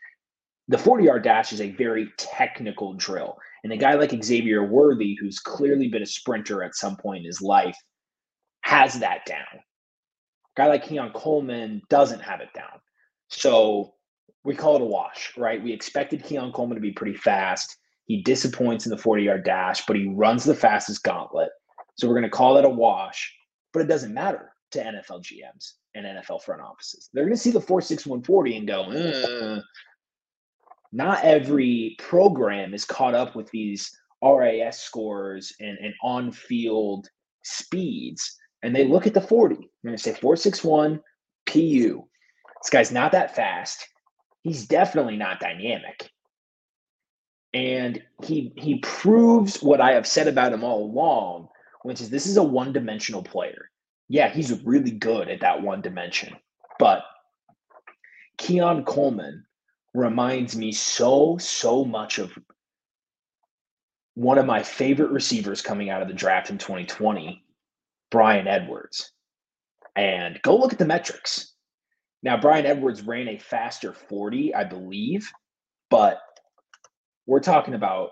The 0.68 0.78
40 0.78 1.06
yard 1.06 1.24
dash 1.24 1.54
is 1.54 1.62
a 1.62 1.72
very 1.72 2.12
technical 2.18 2.94
drill. 2.94 3.38
And 3.64 3.74
a 3.74 3.78
guy 3.78 3.94
like 3.94 4.24
Xavier 4.24 4.64
Worthy, 4.64 5.16
who's 5.20 5.40
clearly 5.40 5.88
been 5.88 6.02
a 6.04 6.08
sprinter 6.08 6.64
at 6.64 6.76
some 6.76 6.98
point 6.98 7.20
in 7.20 7.26
his 7.26 7.42
life, 7.42 7.78
has 8.64 9.00
that 9.00 9.26
down. 9.26 9.62
Guy 10.56 10.68
like 10.68 10.86
Keon 10.86 11.12
Coleman 11.14 11.82
doesn't 11.90 12.22
have 12.22 12.42
it 12.42 12.50
down. 12.54 12.80
So 13.30 13.94
we 14.44 14.56
call 14.56 14.76
it 14.76 14.82
a 14.82 14.86
wash, 14.86 15.34
right? 15.38 15.64
We 15.64 15.72
expected 15.72 16.24
Keon 16.24 16.52
Coleman 16.52 16.76
to 16.76 16.82
be 16.82 16.92
pretty 16.92 17.16
fast. 17.16 17.78
He 18.06 18.22
disappoints 18.24 18.86
in 18.86 18.90
the 18.90 18.98
40 18.98 19.24
yard 19.24 19.46
dash, 19.46 19.86
but 19.86 19.96
he 19.96 20.08
runs 20.08 20.44
the 20.44 20.56
fastest 20.56 21.04
gauntlet. 21.04 21.50
So 21.96 22.08
we're 22.08 22.16
going 22.16 22.24
to 22.24 22.30
call 22.30 22.56
that 22.56 22.66
a 22.66 22.70
wash, 22.70 23.34
but 23.74 23.82
it 23.82 23.88
doesn't 23.88 24.14
matter 24.14 24.54
to 24.72 24.84
NFL 24.84 25.24
GMs 25.24 25.74
and 25.96 26.06
NFL 26.06 26.42
front 26.42 26.62
offices. 26.62 27.10
They're 27.14 27.26
going 27.26 27.36
to 27.36 27.42
see 27.42 27.52
the 27.52 27.62
46140 27.62 28.58
and 28.58 28.68
go, 28.68 28.84
uh, 28.92 29.62
not 30.92 31.24
every 31.24 31.96
program 32.00 32.74
is 32.74 32.86
caught 32.86 33.14
up 33.14 33.36
with 33.36 33.50
these 33.52 33.92
RAS 34.24 34.80
scores 34.80 35.54
and, 35.60 35.78
and 35.78 35.94
on 36.04 36.32
field 36.32 37.08
speeds. 37.44 38.38
And 38.64 38.76
they 38.76 38.88
look 38.88 39.08
at 39.08 39.14
the 39.14 39.22
40. 39.22 39.56
They're 39.56 39.66
going 39.84 39.98
to 39.98 40.02
say 40.02 40.14
461 40.14 41.02
PU. 41.48 42.08
This 42.62 42.70
guy's 42.70 42.92
not 42.92 43.12
that 43.14 43.36
fast. 43.36 43.88
He's 44.44 44.68
definitely 44.68 45.18
not 45.18 45.40
dynamic. 45.40 46.10
And 47.54 48.02
he 48.24 48.54
he 48.56 48.80
proves 48.80 49.62
what 49.62 49.82
I 49.82 49.94
have 49.94 50.08
said 50.08 50.28
about 50.28 50.54
him 50.54 50.64
all 50.64 50.86
along, 50.86 51.50
which 51.84 52.00
is 52.00 52.10
this 52.10 52.26
is 52.26 52.38
a 52.38 52.44
one-dimensional 52.44 53.24
player. 53.24 53.70
Yeah, 54.08 54.30
he's 54.30 54.64
really 54.64 54.92
good 54.92 55.30
at 55.30 55.42
that 55.42 55.62
one 55.62 55.82
dimension. 55.82 56.36
But 56.80 57.04
Keon 58.38 58.86
Coleman 58.86 59.46
reminds 59.94 60.56
me 60.56 60.72
so, 60.72 61.38
so 61.38 61.84
much 61.84 62.18
of 62.20 62.38
one 64.16 64.38
of 64.38 64.46
my 64.46 64.64
favorite 64.64 65.12
receivers 65.12 65.62
coming 65.62 65.90
out 65.90 66.02
of 66.02 66.08
the 66.08 66.14
draft 66.14 66.50
in 66.50 66.58
2020, 66.58 67.44
Bryan 68.12 68.48
Edwards. 68.48 69.12
And 69.96 70.40
go 70.44 70.56
look 70.56 70.74
at 70.74 70.80
the 70.80 70.86
metrics. 70.86 71.56
Now, 72.24 72.40
Bryan 72.40 72.68
Edwards 72.68 73.02
ran 73.02 73.28
a 73.28 73.40
faster 73.40 73.94
40, 73.94 74.54
I 74.54 74.64
believe, 74.64 75.32
but 75.90 76.22
we're 77.26 77.40
talking 77.40 77.74
about 77.74 78.12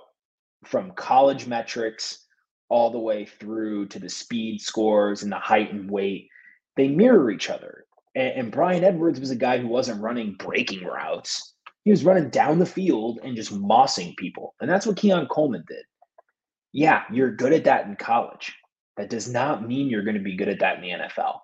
from 0.65 0.91
college 0.91 1.45
metrics 1.45 2.25
all 2.69 2.89
the 2.89 2.99
way 2.99 3.25
through 3.25 3.87
to 3.87 3.99
the 3.99 4.09
speed 4.09 4.61
scores 4.61 5.23
and 5.23 5.31
the 5.31 5.37
height 5.37 5.71
and 5.71 5.89
weight. 5.89 6.29
They 6.75 6.87
mirror 6.87 7.29
each 7.29 7.49
other. 7.49 7.85
And, 8.15 8.29
and 8.29 8.51
Bryan 8.51 8.83
Edwards 8.83 9.19
was 9.19 9.31
a 9.31 9.35
guy 9.35 9.59
who 9.59 9.67
wasn't 9.67 10.01
running 10.01 10.33
breaking 10.33 10.83
routes 10.83 11.53
he 11.83 11.91
was 11.91 12.05
running 12.05 12.29
down 12.29 12.59
the 12.59 12.65
field 12.65 13.19
and 13.23 13.35
just 13.35 13.51
mossing 13.51 14.15
people. 14.17 14.53
And 14.59 14.69
that's 14.69 14.85
what 14.85 14.97
Keon 14.97 15.27
Coleman 15.27 15.63
did. 15.67 15.83
Yeah, 16.71 17.03
you're 17.11 17.35
good 17.35 17.53
at 17.53 17.63
that 17.63 17.87
in 17.87 17.95
college. 17.95 18.55
That 18.99 19.09
does 19.09 19.29
not 19.29 19.65
mean 19.65 19.87
you're 19.87 20.03
going 20.03 20.17
to 20.17 20.21
be 20.21 20.35
good 20.35 20.49
at 20.49 20.59
that 20.59 20.75
in 20.75 20.81
the 20.81 20.89
NFL. 20.89 21.39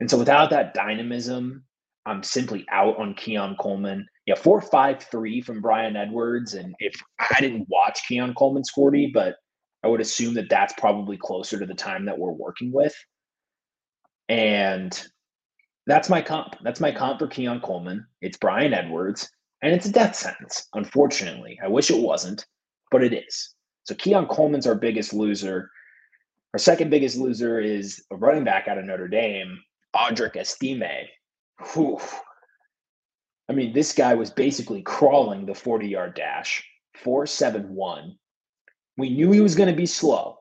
And 0.00 0.10
so 0.10 0.18
without 0.18 0.50
that 0.50 0.74
dynamism, 0.74 1.64
I'm 2.04 2.22
simply 2.22 2.66
out 2.70 2.98
on 2.98 3.14
Keon 3.14 3.56
Coleman. 3.58 4.06
Yeah, 4.26 4.34
four 4.34 4.60
five 4.60 5.02
three 5.04 5.40
from 5.40 5.62
Bryan 5.62 5.96
Edwards. 5.96 6.52
And 6.52 6.74
if 6.80 6.94
I 7.18 7.40
didn't 7.40 7.66
watch 7.70 8.06
Keon 8.06 8.34
Coleman's 8.34 8.68
40, 8.74 9.06
but 9.14 9.36
I 9.82 9.88
would 9.88 10.02
assume 10.02 10.34
that 10.34 10.50
that's 10.50 10.74
probably 10.76 11.16
closer 11.16 11.58
to 11.58 11.64
the 11.64 11.72
time 11.72 12.04
that 12.04 12.18
we're 12.18 12.30
working 12.30 12.70
with. 12.72 12.94
And 14.28 15.02
that's 15.86 16.10
my 16.10 16.20
comp. 16.20 16.56
That's 16.62 16.80
my 16.80 16.92
comp 16.92 17.20
for 17.20 17.26
Keon 17.26 17.62
Coleman. 17.62 18.06
It's 18.20 18.36
Bryan 18.36 18.74
Edwards. 18.74 19.30
And 19.62 19.72
it's 19.72 19.86
a 19.86 19.92
death 19.92 20.14
sentence, 20.14 20.68
unfortunately. 20.74 21.58
I 21.64 21.68
wish 21.68 21.90
it 21.90 22.02
wasn't, 22.02 22.44
but 22.90 23.02
it 23.02 23.14
is. 23.14 23.54
So 23.84 23.94
Keon 23.94 24.26
Coleman's 24.26 24.66
our 24.66 24.74
biggest 24.74 25.14
loser. 25.14 25.70
Our 26.52 26.58
second 26.58 26.90
biggest 26.90 27.16
loser 27.16 27.60
is 27.60 28.04
a 28.10 28.16
running 28.16 28.44
back 28.44 28.68
out 28.68 28.76
of 28.76 28.84
Notre 28.84 29.08
Dame, 29.08 29.58
Audric 29.96 30.36
Estime. 30.36 31.08
Whew. 31.72 31.98
I 33.48 33.54
mean, 33.54 33.72
this 33.72 33.92
guy 33.92 34.14
was 34.14 34.30
basically 34.30 34.82
crawling 34.82 35.46
the 35.46 35.54
40 35.54 35.88
yard 35.88 36.14
dash, 36.14 36.62
471. 36.96 38.16
We 38.98 39.10
knew 39.10 39.32
he 39.32 39.40
was 39.40 39.54
going 39.54 39.70
to 39.70 39.76
be 39.76 39.86
slow. 39.86 40.38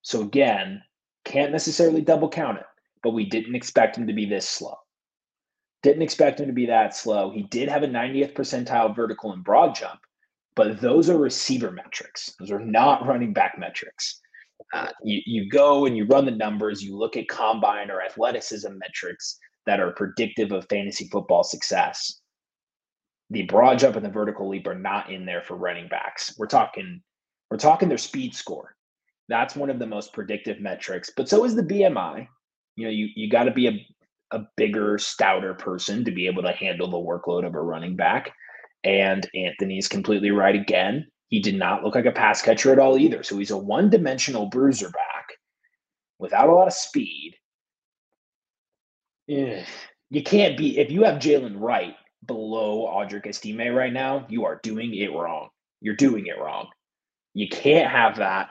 So, 0.00 0.22
again, 0.22 0.82
can't 1.24 1.52
necessarily 1.52 2.00
double 2.00 2.30
count 2.30 2.58
it, 2.58 2.66
but 3.02 3.10
we 3.10 3.26
didn't 3.26 3.54
expect 3.54 3.98
him 3.98 4.06
to 4.06 4.14
be 4.14 4.24
this 4.24 4.48
slow. 4.48 4.76
Didn't 5.82 6.02
expect 6.02 6.40
him 6.40 6.46
to 6.46 6.52
be 6.52 6.66
that 6.66 6.96
slow. 6.96 7.30
He 7.30 7.42
did 7.42 7.68
have 7.68 7.82
a 7.82 7.88
90th 7.88 8.32
percentile 8.32 8.96
vertical 8.96 9.32
and 9.32 9.44
broad 9.44 9.74
jump, 9.74 10.00
but 10.56 10.80
those 10.80 11.10
are 11.10 11.18
receiver 11.18 11.70
metrics. 11.70 12.34
Those 12.38 12.50
are 12.50 12.58
not 12.58 13.06
running 13.06 13.34
back 13.34 13.58
metrics. 13.58 14.20
Uh, 14.74 14.88
you, 15.02 15.20
you 15.24 15.48
go 15.48 15.86
and 15.86 15.96
you 15.96 16.04
run 16.06 16.24
the 16.24 16.30
numbers, 16.30 16.82
you 16.82 16.96
look 16.96 17.16
at 17.16 17.28
combine 17.28 17.90
or 17.90 18.02
athleticism 18.02 18.70
metrics 18.76 19.38
that 19.66 19.80
are 19.80 19.92
predictive 19.92 20.52
of 20.52 20.66
fantasy 20.68 21.08
football 21.10 21.42
success. 21.44 22.20
The 23.30 23.42
broad 23.42 23.78
jump 23.78 23.96
and 23.96 24.04
the 24.04 24.10
vertical 24.10 24.48
leap 24.48 24.66
are 24.66 24.78
not 24.78 25.10
in 25.10 25.26
there 25.26 25.42
for 25.42 25.56
running 25.56 25.88
backs. 25.88 26.34
We're 26.38 26.46
talking, 26.46 27.02
we're 27.50 27.58
talking 27.58 27.88
their 27.88 27.98
speed 27.98 28.34
score. 28.34 28.74
That's 29.28 29.54
one 29.54 29.68
of 29.68 29.78
the 29.78 29.86
most 29.86 30.14
predictive 30.14 30.60
metrics, 30.60 31.10
but 31.14 31.28
so 31.28 31.44
is 31.44 31.54
the 31.54 31.62
BMI. 31.62 32.26
You 32.76 32.84
know, 32.84 32.90
you, 32.90 33.08
you 33.14 33.28
got 33.28 33.44
to 33.44 33.50
be 33.50 33.68
a, 33.68 33.86
a 34.36 34.46
bigger, 34.56 34.96
stouter 34.98 35.54
person 35.54 36.04
to 36.04 36.10
be 36.10 36.26
able 36.26 36.42
to 36.42 36.52
handle 36.52 36.90
the 36.90 36.96
workload 36.96 37.46
of 37.46 37.54
a 37.54 37.60
running 37.60 37.96
back. 37.96 38.32
And 38.84 39.28
Anthony's 39.34 39.88
completely 39.88 40.30
right 40.30 40.54
again. 40.54 41.06
He 41.28 41.40
did 41.40 41.56
not 41.56 41.84
look 41.84 41.94
like 41.94 42.06
a 42.06 42.12
pass 42.12 42.42
catcher 42.42 42.72
at 42.72 42.78
all 42.78 42.98
either. 42.98 43.22
So 43.22 43.38
he's 43.38 43.50
a 43.50 43.56
one 43.56 43.90
dimensional 43.90 44.46
bruiser 44.46 44.90
back 44.90 45.26
without 46.18 46.48
a 46.48 46.54
lot 46.54 46.66
of 46.66 46.72
speed. 46.72 47.34
Eh, 49.28 49.64
you 50.10 50.22
can't 50.22 50.56
be, 50.56 50.78
if 50.78 50.90
you 50.90 51.04
have 51.04 51.20
Jaylen 51.20 51.60
Wright 51.60 51.94
below 52.24 52.86
Audric 52.86 53.26
Estime 53.26 53.74
right 53.74 53.92
now, 53.92 54.26
you 54.28 54.46
are 54.46 54.60
doing 54.62 54.94
it 54.94 55.12
wrong. 55.12 55.48
You're 55.80 55.96
doing 55.96 56.26
it 56.26 56.38
wrong. 56.38 56.68
You 57.34 57.48
can't 57.48 57.90
have 57.90 58.16
that 58.16 58.48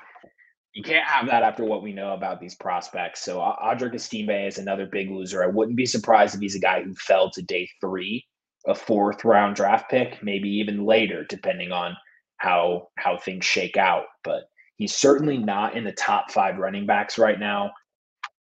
you 0.78 0.84
can't 0.84 1.08
have 1.08 1.26
that 1.26 1.42
after 1.42 1.66
what 1.66 1.82
we 1.82 1.92
know 1.92 2.14
about 2.14 2.40
these 2.40 2.54
prospects. 2.54 3.24
So 3.24 3.40
Audric 3.40 3.96
Estime 3.96 4.48
is 4.48 4.60
another 4.60 4.86
big 4.86 5.10
loser. 5.10 5.44
I 5.44 5.48
wouldn't 5.48 5.76
be 5.76 5.88
surprised 5.88 6.36
if 6.36 6.42
he's 6.42 6.54
a 6.54 6.60
guy 6.60 6.84
who 6.84 6.94
fell 6.94 7.32
to 7.32 7.42
day 7.42 7.68
three, 7.82 8.24
a 8.68 8.76
fourth 8.76 9.26
round 9.26 9.56
draft 9.56 9.90
pick, 9.90 10.22
maybe 10.22 10.48
even 10.50 10.86
later, 10.86 11.26
depending 11.28 11.72
on 11.72 11.98
how 12.38 12.90
how 12.98 13.18
things 13.18 13.46
shake 13.46 13.78
out. 13.78 14.06
But 14.24 14.44
he's 14.78 14.96
certainly 14.96 15.38
not 15.38 15.76
in 15.76 15.84
the 15.84 15.92
top 15.94 16.32
five 16.32 16.58
running 16.58 16.86
backs 16.86 17.18
right 17.18 17.40
now. 17.40 17.72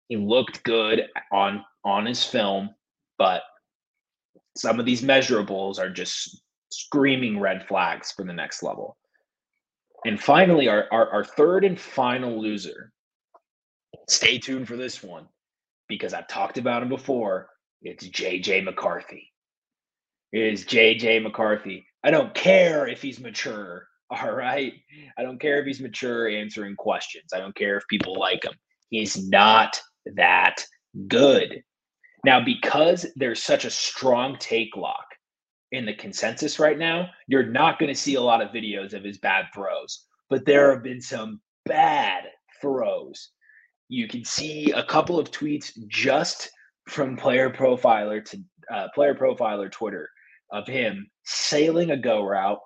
He 0.09 0.17
looked 0.17 0.63
good 0.63 1.03
on 1.31 1.63
on 1.83 2.05
his 2.05 2.23
film, 2.23 2.69
but 3.17 3.43
some 4.57 4.79
of 4.79 4.85
these 4.85 5.01
measurables 5.01 5.79
are 5.79 5.89
just 5.89 6.41
screaming 6.69 7.39
red 7.39 7.67
flags 7.67 8.11
for 8.11 8.23
the 8.23 8.33
next 8.33 8.63
level. 8.63 8.97
And 10.05 10.21
finally, 10.21 10.67
our, 10.67 10.87
our, 10.91 11.09
our 11.09 11.23
third 11.23 11.65
and 11.65 11.79
final 11.79 12.39
loser. 12.39 12.91
Stay 14.07 14.37
tuned 14.37 14.67
for 14.67 14.77
this 14.77 15.01
one 15.01 15.27
because 15.87 16.13
I've 16.13 16.27
talked 16.27 16.57
about 16.57 16.83
him 16.83 16.89
before. 16.89 17.49
It's 17.81 18.07
JJ 18.07 18.63
McCarthy. 18.63 19.31
It 20.31 20.41
is 20.41 20.65
JJ 20.65 21.23
McCarthy. 21.23 21.87
I 22.05 22.11
don't 22.11 22.35
care 22.35 22.87
if 22.87 23.01
he's 23.01 23.19
mature. 23.19 23.87
All 24.11 24.31
right. 24.31 24.73
I 25.17 25.23
don't 25.23 25.41
care 25.41 25.59
if 25.59 25.65
he's 25.65 25.81
mature 25.81 26.29
answering 26.29 26.75
questions. 26.75 27.33
I 27.33 27.39
don't 27.39 27.55
care 27.55 27.75
if 27.77 27.87
people 27.89 28.15
like 28.19 28.45
him. 28.45 28.53
He's 28.89 29.27
not 29.27 29.81
that 30.15 30.63
good. 31.07 31.63
Now, 32.23 32.43
because 32.43 33.07
there's 33.15 33.41
such 33.41 33.65
a 33.65 33.71
strong 33.71 34.37
take 34.39 34.75
lock 34.77 35.05
in 35.71 35.87
the 35.87 35.95
consensus 35.95 36.59
right 36.59 36.77
now, 36.77 37.09
you're 37.27 37.47
not 37.47 37.79
going 37.79 37.93
to 37.93 37.99
see 37.99 38.15
a 38.15 38.21
lot 38.21 38.41
of 38.41 38.51
videos 38.51 38.93
of 38.93 39.03
his 39.03 39.17
bad 39.17 39.45
throws, 39.53 40.05
but 40.29 40.45
there 40.45 40.71
have 40.71 40.83
been 40.83 41.01
some 41.01 41.41
bad 41.65 42.25
throws. 42.61 43.31
You 43.89 44.07
can 44.07 44.23
see 44.23 44.71
a 44.71 44.83
couple 44.83 45.17
of 45.17 45.31
tweets 45.31 45.71
just 45.87 46.51
from 46.87 47.17
player 47.17 47.49
profiler 47.49 48.23
to 48.25 48.39
uh, 48.71 48.87
player 48.93 49.15
profiler 49.15 49.71
Twitter 49.71 50.09
of 50.51 50.67
him 50.67 51.09
sailing 51.23 51.91
a 51.91 51.97
go 51.97 52.23
route, 52.23 52.59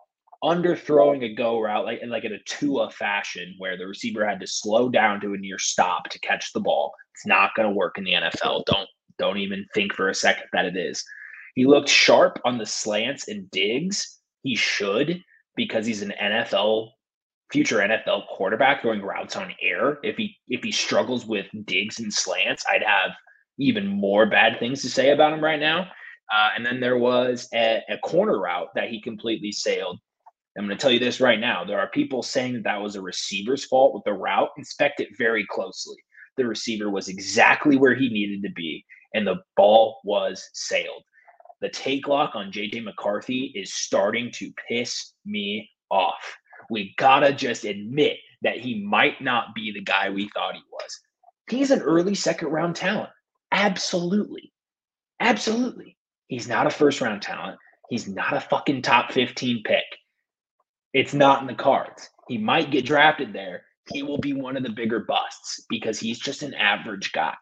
underthrowing 0.43 1.23
a 1.23 1.33
go 1.33 1.59
route 1.59 1.85
like 1.85 2.01
like 2.07 2.23
in 2.23 2.33
a 2.33 2.43
Tua 2.45 2.89
fashion 2.91 3.55
where 3.57 3.77
the 3.77 3.87
receiver 3.87 4.25
had 4.25 4.39
to 4.39 4.47
slow 4.47 4.89
down 4.89 5.19
to 5.21 5.33
a 5.33 5.37
near 5.37 5.59
stop 5.59 6.09
to 6.09 6.19
catch 6.19 6.53
the 6.53 6.59
ball. 6.59 6.93
It's 7.15 7.25
not 7.25 7.55
going 7.55 7.67
to 7.67 7.75
work 7.75 7.97
in 7.97 8.03
the 8.03 8.13
NFL. 8.13 8.63
Don't 8.65 8.89
don't 9.17 9.37
even 9.37 9.65
think 9.73 9.93
for 9.93 10.09
a 10.09 10.15
second 10.15 10.45
that 10.53 10.65
it 10.65 10.77
is. 10.77 11.03
He 11.55 11.65
looked 11.65 11.89
sharp 11.89 12.39
on 12.45 12.57
the 12.57 12.65
slants 12.65 13.27
and 13.27 13.49
digs. 13.51 14.19
He 14.43 14.55
should 14.55 15.21
because 15.55 15.85
he's 15.85 16.01
an 16.01 16.13
NFL 16.21 16.91
future 17.51 17.79
NFL 17.79 18.27
quarterback 18.27 18.81
throwing 18.81 19.01
routes 19.01 19.35
on 19.35 19.53
air. 19.61 19.97
If 20.03 20.17
he 20.17 20.37
if 20.47 20.63
he 20.63 20.71
struggles 20.71 21.25
with 21.25 21.47
digs 21.65 21.99
and 21.99 22.13
slants, 22.13 22.63
I'd 22.69 22.83
have 22.83 23.11
even 23.57 23.87
more 23.87 24.25
bad 24.25 24.59
things 24.59 24.81
to 24.81 24.89
say 24.89 25.11
about 25.11 25.33
him 25.33 25.43
right 25.43 25.59
now. 25.59 25.89
Uh, 26.31 26.49
and 26.55 26.65
then 26.65 26.79
there 26.79 26.97
was 26.97 27.47
a, 27.53 27.81
a 27.89 27.97
corner 27.99 28.39
route 28.39 28.69
that 28.75 28.89
he 28.89 29.01
completely 29.01 29.51
sailed 29.51 29.99
I'm 30.59 30.65
going 30.65 30.77
to 30.77 30.81
tell 30.81 30.91
you 30.91 30.99
this 30.99 31.21
right 31.21 31.39
now. 31.39 31.63
There 31.63 31.79
are 31.79 31.89
people 31.89 32.21
saying 32.21 32.53
that 32.53 32.63
that 32.63 32.81
was 32.81 32.95
a 32.95 33.01
receiver's 33.01 33.63
fault 33.65 33.93
with 33.93 34.03
the 34.03 34.13
route. 34.13 34.49
Inspect 34.57 34.99
it 34.99 35.09
very 35.17 35.45
closely. 35.45 35.95
The 36.35 36.45
receiver 36.45 36.89
was 36.89 37.07
exactly 37.07 37.77
where 37.77 37.95
he 37.95 38.09
needed 38.09 38.43
to 38.43 38.51
be, 38.53 38.85
and 39.13 39.25
the 39.25 39.41
ball 39.55 40.01
was 40.03 40.49
sailed. 40.53 41.03
The 41.61 41.69
take 41.69 42.07
lock 42.07 42.35
on 42.35 42.51
JJ 42.51 42.83
McCarthy 42.83 43.53
is 43.55 43.73
starting 43.73 44.31
to 44.33 44.51
piss 44.67 45.13
me 45.25 45.69
off. 45.89 46.37
We 46.69 46.93
gotta 46.97 47.33
just 47.33 47.63
admit 47.63 48.17
that 48.41 48.59
he 48.59 48.83
might 48.85 49.21
not 49.21 49.55
be 49.55 49.71
the 49.71 49.81
guy 49.81 50.09
we 50.09 50.29
thought 50.33 50.55
he 50.55 50.61
was. 50.71 50.99
He's 51.49 51.71
an 51.71 51.81
early 51.81 52.15
second 52.15 52.49
round 52.49 52.75
talent. 52.75 53.09
Absolutely. 53.51 54.51
Absolutely. 55.19 55.97
He's 56.29 56.47
not 56.47 56.67
a 56.67 56.69
first 56.69 57.01
round 57.01 57.21
talent. 57.21 57.57
He's 57.89 58.07
not 58.07 58.37
a 58.37 58.39
fucking 58.39 58.83
top 58.83 59.11
15 59.11 59.63
pick. 59.65 59.83
It's 60.93 61.13
not 61.13 61.41
in 61.41 61.47
the 61.47 61.55
cards. 61.55 62.09
He 62.27 62.37
might 62.37 62.71
get 62.71 62.85
drafted 62.85 63.33
there. 63.33 63.63
He 63.91 64.03
will 64.03 64.19
be 64.19 64.33
one 64.33 64.55
of 64.55 64.63
the 64.63 64.69
bigger 64.69 64.99
busts 64.99 65.65
because 65.69 65.99
he's 65.99 66.19
just 66.19 66.43
an 66.43 66.53
average 66.53 67.11
guy. 67.11 67.33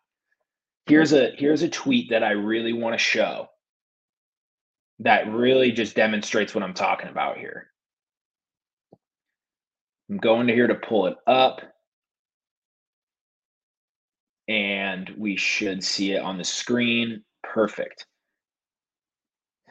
Here's 0.85 1.11
a 1.11 1.31
here's 1.37 1.63
a 1.63 1.69
tweet 1.69 2.09
that 2.11 2.23
I 2.23 2.31
really 2.31 2.71
want 2.71 2.93
to 2.93 2.97
show 2.97 3.49
that 4.99 5.31
really 5.31 5.71
just 5.71 5.95
demonstrates 5.95 6.55
what 6.55 6.63
I'm 6.63 6.73
talking 6.73 7.09
about 7.09 7.37
here. 7.37 7.67
I'm 10.09 10.17
going 10.17 10.47
to 10.47 10.53
here 10.53 10.67
to 10.67 10.75
pull 10.75 11.07
it 11.07 11.17
up. 11.27 11.61
And 14.47 15.11
we 15.17 15.35
should 15.35 15.83
see 15.83 16.13
it 16.13 16.21
on 16.21 16.37
the 16.37 16.45
screen. 16.45 17.23
Perfect. 17.43 18.05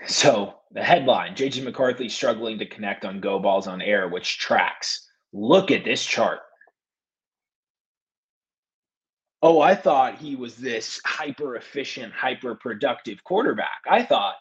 So 0.05 0.55
the 0.73 0.83
headline 0.83 1.35
JJ 1.35 1.65
McCarthy 1.65 2.09
struggling 2.09 2.59
to 2.59 2.67
connect 2.67 3.05
on 3.05 3.21
go 3.21 3.39
balls 3.39 3.67
on 3.67 3.81
air, 3.81 4.09
which 4.09 4.39
tracks. 4.39 5.09
Look 5.33 5.71
at 5.71 5.85
this 5.85 6.05
chart. 6.05 6.41
Oh, 9.43 9.61
I 9.61 9.75
thought 9.75 10.19
he 10.19 10.35
was 10.35 10.57
this 10.57 11.01
hyper 11.05 11.57
efficient, 11.57 12.13
hyper 12.13 12.55
productive 12.55 13.23
quarterback. 13.25 13.83
I 13.89 14.03
thought 14.03 14.37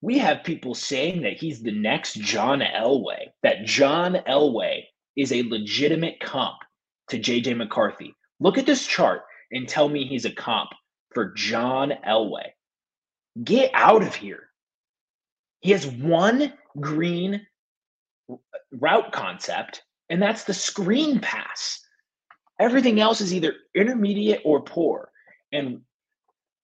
we 0.00 0.18
have 0.18 0.44
people 0.44 0.74
saying 0.74 1.22
that 1.22 1.34
he's 1.34 1.62
the 1.62 1.72
next 1.72 2.14
John 2.14 2.60
Elway, 2.60 3.26
that 3.42 3.64
John 3.64 4.14
Elway 4.26 4.84
is 5.16 5.32
a 5.32 5.42
legitimate 5.42 6.20
comp 6.20 6.58
to 7.08 7.18
JJ 7.18 7.56
McCarthy. 7.56 8.14
Look 8.38 8.58
at 8.58 8.66
this 8.66 8.86
chart 8.86 9.22
and 9.52 9.68
tell 9.68 9.88
me 9.88 10.04
he's 10.04 10.24
a 10.24 10.32
comp 10.32 10.70
for 11.12 11.32
John 11.34 11.92
Elway. 12.06 12.52
Get 13.44 13.70
out 13.74 14.02
of 14.02 14.14
here. 14.14 14.49
He 15.60 15.70
has 15.72 15.86
one 15.86 16.52
green 16.80 17.46
route 18.72 19.12
concept, 19.12 19.82
and 20.08 20.20
that's 20.20 20.44
the 20.44 20.54
screen 20.54 21.20
pass. 21.20 21.80
Everything 22.58 23.00
else 23.00 23.20
is 23.20 23.32
either 23.32 23.54
intermediate 23.74 24.42
or 24.44 24.60
poor. 24.62 25.10
And 25.52 25.80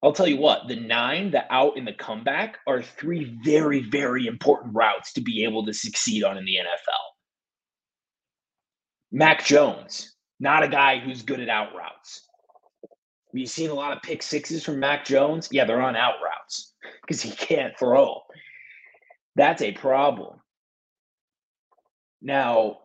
I'll 0.02 0.12
tell 0.12 0.28
you 0.28 0.36
what, 0.36 0.68
the 0.68 0.76
nine, 0.76 1.30
the 1.30 1.52
out, 1.52 1.76
and 1.76 1.86
the 1.86 1.92
comeback 1.92 2.58
are 2.66 2.82
three 2.82 3.38
very, 3.44 3.80
very 3.80 4.26
important 4.26 4.74
routes 4.74 5.12
to 5.14 5.20
be 5.20 5.44
able 5.44 5.64
to 5.66 5.72
succeed 5.72 6.22
on 6.22 6.36
in 6.36 6.44
the 6.44 6.56
NFL. 6.56 7.06
Mac 9.12 9.44
Jones, 9.44 10.14
not 10.38 10.62
a 10.62 10.68
guy 10.68 10.98
who's 10.98 11.22
good 11.22 11.40
at 11.40 11.48
out 11.48 11.74
routes. 11.74 12.22
You 13.32 13.46
seen 13.46 13.70
a 13.70 13.74
lot 13.74 13.94
of 13.94 14.02
pick 14.02 14.22
sixes 14.22 14.64
from 14.64 14.80
Mac 14.80 15.04
Jones? 15.04 15.48
Yeah, 15.50 15.64
they're 15.64 15.82
on 15.82 15.96
out 15.96 16.14
routes 16.24 16.74
because 17.02 17.20
he 17.20 17.30
can't 17.30 17.76
throw. 17.78 18.20
That's 19.36 19.62
a 19.62 19.70
problem. 19.70 20.40
Now, 22.20 22.80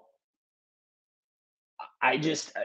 I 2.02 2.18
just, 2.18 2.56
uh, 2.58 2.62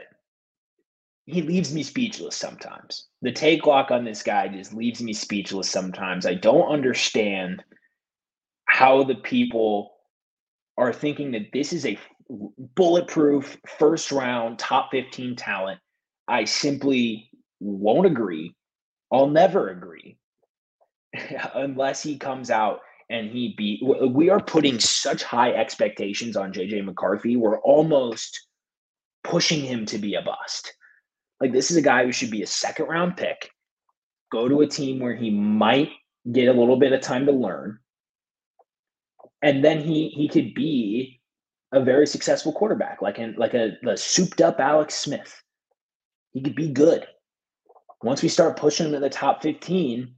he 1.25 1.41
leaves 1.41 1.73
me 1.73 1.83
speechless 1.83 2.35
sometimes. 2.35 3.07
The 3.21 3.31
take 3.31 3.65
lock 3.65 3.91
on 3.91 4.05
this 4.05 4.23
guy 4.23 4.47
just 4.47 4.73
leaves 4.73 5.01
me 5.01 5.13
speechless 5.13 5.69
sometimes. 5.69 6.25
I 6.25 6.33
don't 6.35 6.69
understand 6.71 7.63
how 8.65 9.03
the 9.03 9.15
people 9.15 9.93
are 10.77 10.93
thinking 10.93 11.31
that 11.31 11.51
this 11.53 11.73
is 11.73 11.85
a 11.85 11.97
bulletproof 12.75 13.57
first 13.79 14.11
round 14.11 14.59
top 14.59 14.89
15 14.91 15.35
talent. 15.35 15.79
I 16.27 16.45
simply 16.45 17.29
won't 17.59 18.07
agree. 18.07 18.55
I'll 19.11 19.29
never 19.29 19.69
agree 19.69 20.17
unless 21.55 22.03
he 22.03 22.17
comes 22.17 22.51
out 22.51 22.81
and 23.09 23.29
he 23.29 23.53
beat. 23.57 23.81
We 23.83 24.29
are 24.29 24.41
putting 24.41 24.79
such 24.79 25.23
high 25.23 25.51
expectations 25.51 26.35
on 26.35 26.53
JJ 26.53 26.83
McCarthy. 26.83 27.37
We're 27.37 27.59
almost 27.59 28.47
pushing 29.23 29.61
him 29.61 29.85
to 29.87 29.97
be 29.97 30.15
a 30.15 30.21
bust. 30.21 30.73
Like 31.39 31.53
this 31.53 31.71
is 31.71 31.77
a 31.77 31.81
guy 31.81 32.05
who 32.05 32.11
should 32.11 32.31
be 32.31 32.43
a 32.43 32.47
second 32.47 32.87
round 32.87 33.17
pick. 33.17 33.49
Go 34.31 34.49
to 34.49 34.61
a 34.61 34.67
team 34.67 34.99
where 34.99 35.15
he 35.15 35.29
might 35.29 35.91
get 36.31 36.49
a 36.49 36.59
little 36.59 36.77
bit 36.77 36.91
of 36.91 37.01
time 37.01 37.25
to 37.27 37.31
learn, 37.31 37.79
and 39.41 39.63
then 39.63 39.79
he 39.79 40.09
he 40.09 40.27
could 40.27 40.53
be 40.53 41.21
a 41.71 41.81
very 41.81 42.07
successful 42.07 42.51
quarterback, 42.51 43.01
like 43.01 43.19
in 43.19 43.35
like 43.37 43.53
a 43.53 43.77
souped 43.95 44.41
up 44.41 44.59
Alex 44.59 44.95
Smith. 44.95 45.41
He 46.33 46.41
could 46.41 46.55
be 46.55 46.69
good. 46.69 47.07
Once 48.03 48.21
we 48.21 48.29
start 48.29 48.57
pushing 48.57 48.87
him 48.87 48.93
in 48.93 49.01
the 49.01 49.09
top 49.09 49.41
15, 49.41 50.13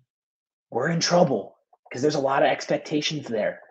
we're 0.70 0.90
in 0.90 1.00
trouble 1.00 1.59
because 1.90 2.02
there's 2.02 2.16
a 2.16 2.20
lot 2.20 2.44
of 2.44 2.50
expectations 2.50 3.28
there. 3.28 3.62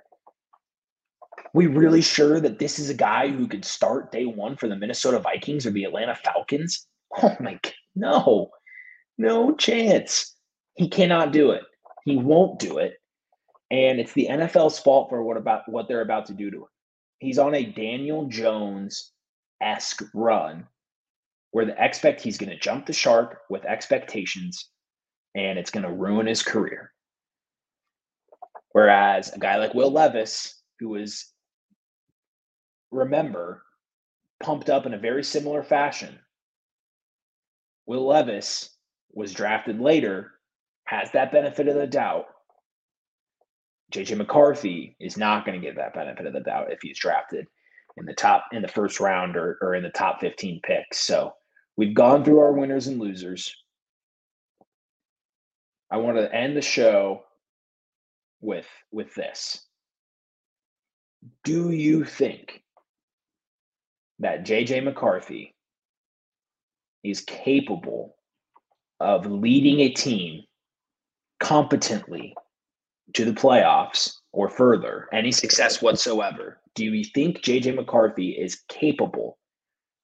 We 1.55 1.67
really 1.67 2.03
sure 2.03 2.41
that 2.41 2.59
this 2.59 2.79
is 2.79 2.91
a 2.91 2.95
guy 2.95 3.29
who 3.29 3.47
could 3.47 3.65
start 3.65 4.13
day 4.13 4.27
one 4.27 4.57
for 4.57 4.69
the 4.69 4.77
Minnesota 4.77 5.19
Vikings 5.19 5.67
or 5.67 5.71
the 5.71 5.85
Atlanta 5.85 6.15
Falcons? 6.15 6.87
Oh 7.23 7.35
my 7.41 7.59
God, 7.63 7.73
no, 7.97 8.51
no 9.17 9.55
chance. 9.55 10.37
He 10.75 10.91
cannot 10.91 11.33
do 11.33 11.53
it. 11.53 11.63
He 12.05 12.19
won't 12.19 12.59
do 12.59 12.77
it, 12.77 12.99
and 13.71 13.99
it's 13.99 14.13
the 14.13 14.29
NFL's 14.31 14.79
fault 14.79 15.09
for 15.09 15.23
what 15.23 15.39
about 15.39 15.63
what 15.69 15.89
they're 15.89 16.03
about 16.03 16.27
to 16.27 16.35
do 16.35 16.51
to 16.51 16.59
him. 16.59 16.69
He's 17.19 17.39
on 17.39 17.55
a 17.55 17.65
Daniel 17.65 18.27
Jones 18.27 19.11
esque 19.63 20.03
run 20.13 20.67
where 21.53 21.65
the 21.65 21.83
expect 21.83 22.21
he's 22.21 22.39
going 22.39 22.51
to 22.51 22.59
jump 22.59 22.85
the 22.85 22.93
shark 22.93 23.41
with 23.49 23.65
expectations, 23.65 24.69
and 25.35 25.59
it's 25.59 25.71
going 25.71 25.85
to 25.85 25.93
ruin 25.93 26.27
his 26.27 26.43
career. 26.43 26.93
Whereas 28.73 29.33
a 29.33 29.39
guy 29.39 29.57
like 29.57 29.75
Will 29.75 29.91
Levis, 29.91 30.63
who 30.79 30.91
was, 30.91 31.33
remember, 32.91 33.63
pumped 34.43 34.71
up 34.71 34.87
in 34.87 34.95
a 34.95 34.99
very 34.99 35.25
similar 35.25 35.63
fashion, 35.63 36.19
Will 37.87 38.07
Levis 38.07 38.71
was 39.13 39.33
drafted 39.33 39.81
later, 39.81 40.33
has 40.85 41.11
that 41.13 41.33
benefit 41.33 41.69
of 41.69 41.75
the 41.75 41.87
doubt. 41.87 42.27
JJ 43.93 44.19
McCarthy 44.19 44.97
is 45.01 45.17
not 45.17 45.47
going 45.47 45.59
to 45.59 45.67
get 45.67 45.77
that 45.77 45.95
benefit 45.95 46.27
of 46.27 46.35
the 46.35 46.41
doubt 46.41 46.71
if 46.71 46.81
he's 46.83 46.99
drafted 46.99 47.47
in 47.97 48.05
the 48.05 48.13
top 48.13 48.45
in 48.53 48.63
the 48.63 48.69
first 48.69 49.01
round 49.01 49.37
or, 49.37 49.59
or 49.63 49.75
in 49.75 49.83
the 49.83 49.89
top 49.91 50.21
15 50.21 50.61
picks. 50.63 51.01
So 51.01 51.33
we've 51.77 51.95
gone 51.95 52.25
through 52.25 52.41
our 52.41 52.53
winners 52.53 52.87
and 52.87 53.01
losers. 53.01 53.55
I 55.91 55.97
want 55.97 56.19
to 56.19 56.35
end 56.35 56.57
the 56.57 56.63
show 56.63 57.25
with 58.41 58.67
with 58.91 59.15
this. 59.15 59.67
Do 61.45 61.71
you 61.71 62.05
think 62.05 62.63
that 64.21 64.45
JJ 64.45 64.85
McCarthy 64.85 65.55
is 67.03 67.21
capable 67.23 68.17
of 69.01 69.27
leading 69.27 69.81
a 69.81 69.91
team 69.91 70.43
competently 71.41 72.35
to 73.15 73.25
the 73.25 73.33
playoffs 73.33 74.13
or 74.33 74.49
further, 74.49 75.09
any 75.13 75.33
success 75.33 75.81
whatsoever? 75.81 76.61
Do 76.75 76.85
you 76.85 77.05
think 77.05 77.43
JJ 77.43 77.75
McCarthy 77.75 78.31
is 78.31 78.63
capable 78.69 79.39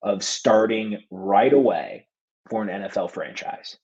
of 0.02 0.22
starting 0.22 0.98
right 1.10 1.52
away 1.52 2.06
for 2.50 2.62
an 2.62 2.68
NFL 2.68 3.10
franchise? 3.10 3.76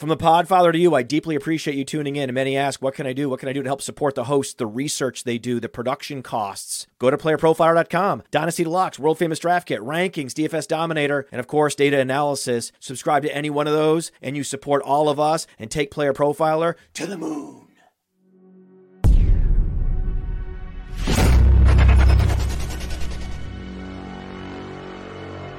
From 0.00 0.08
the 0.08 0.16
Podfather 0.16 0.72
to 0.72 0.78
you, 0.78 0.94
I 0.94 1.02
deeply 1.02 1.36
appreciate 1.36 1.76
you 1.76 1.84
tuning 1.84 2.16
in. 2.16 2.30
And 2.30 2.34
many 2.34 2.56
ask, 2.56 2.80
what 2.80 2.94
can 2.94 3.06
I 3.06 3.12
do? 3.12 3.28
What 3.28 3.38
can 3.38 3.50
I 3.50 3.52
do 3.52 3.62
to 3.62 3.68
help 3.68 3.82
support 3.82 4.14
the 4.14 4.24
host, 4.24 4.56
the 4.56 4.66
research 4.66 5.24
they 5.24 5.36
do, 5.36 5.60
the 5.60 5.68
production 5.68 6.22
costs? 6.22 6.86
Go 6.98 7.10
to 7.10 7.18
playerprofiler.com, 7.18 8.22
Dynasty 8.30 8.64
Deluxe, 8.64 8.98
World 8.98 9.18
Famous 9.18 9.38
Draft 9.38 9.68
Kit, 9.68 9.82
Rankings, 9.82 10.32
DFS 10.32 10.66
Dominator, 10.66 11.28
and 11.30 11.38
of 11.38 11.46
course, 11.46 11.74
data 11.74 12.00
analysis. 12.00 12.72
Subscribe 12.80 13.24
to 13.24 13.36
any 13.36 13.50
one 13.50 13.66
of 13.66 13.74
those, 13.74 14.10
and 14.22 14.38
you 14.38 14.42
support 14.42 14.80
all 14.84 15.10
of 15.10 15.20
us 15.20 15.46
and 15.58 15.70
take 15.70 15.90
Player 15.90 16.14
Profiler 16.14 16.76
to 16.94 17.06
the 17.06 17.18
moon. 17.18 17.66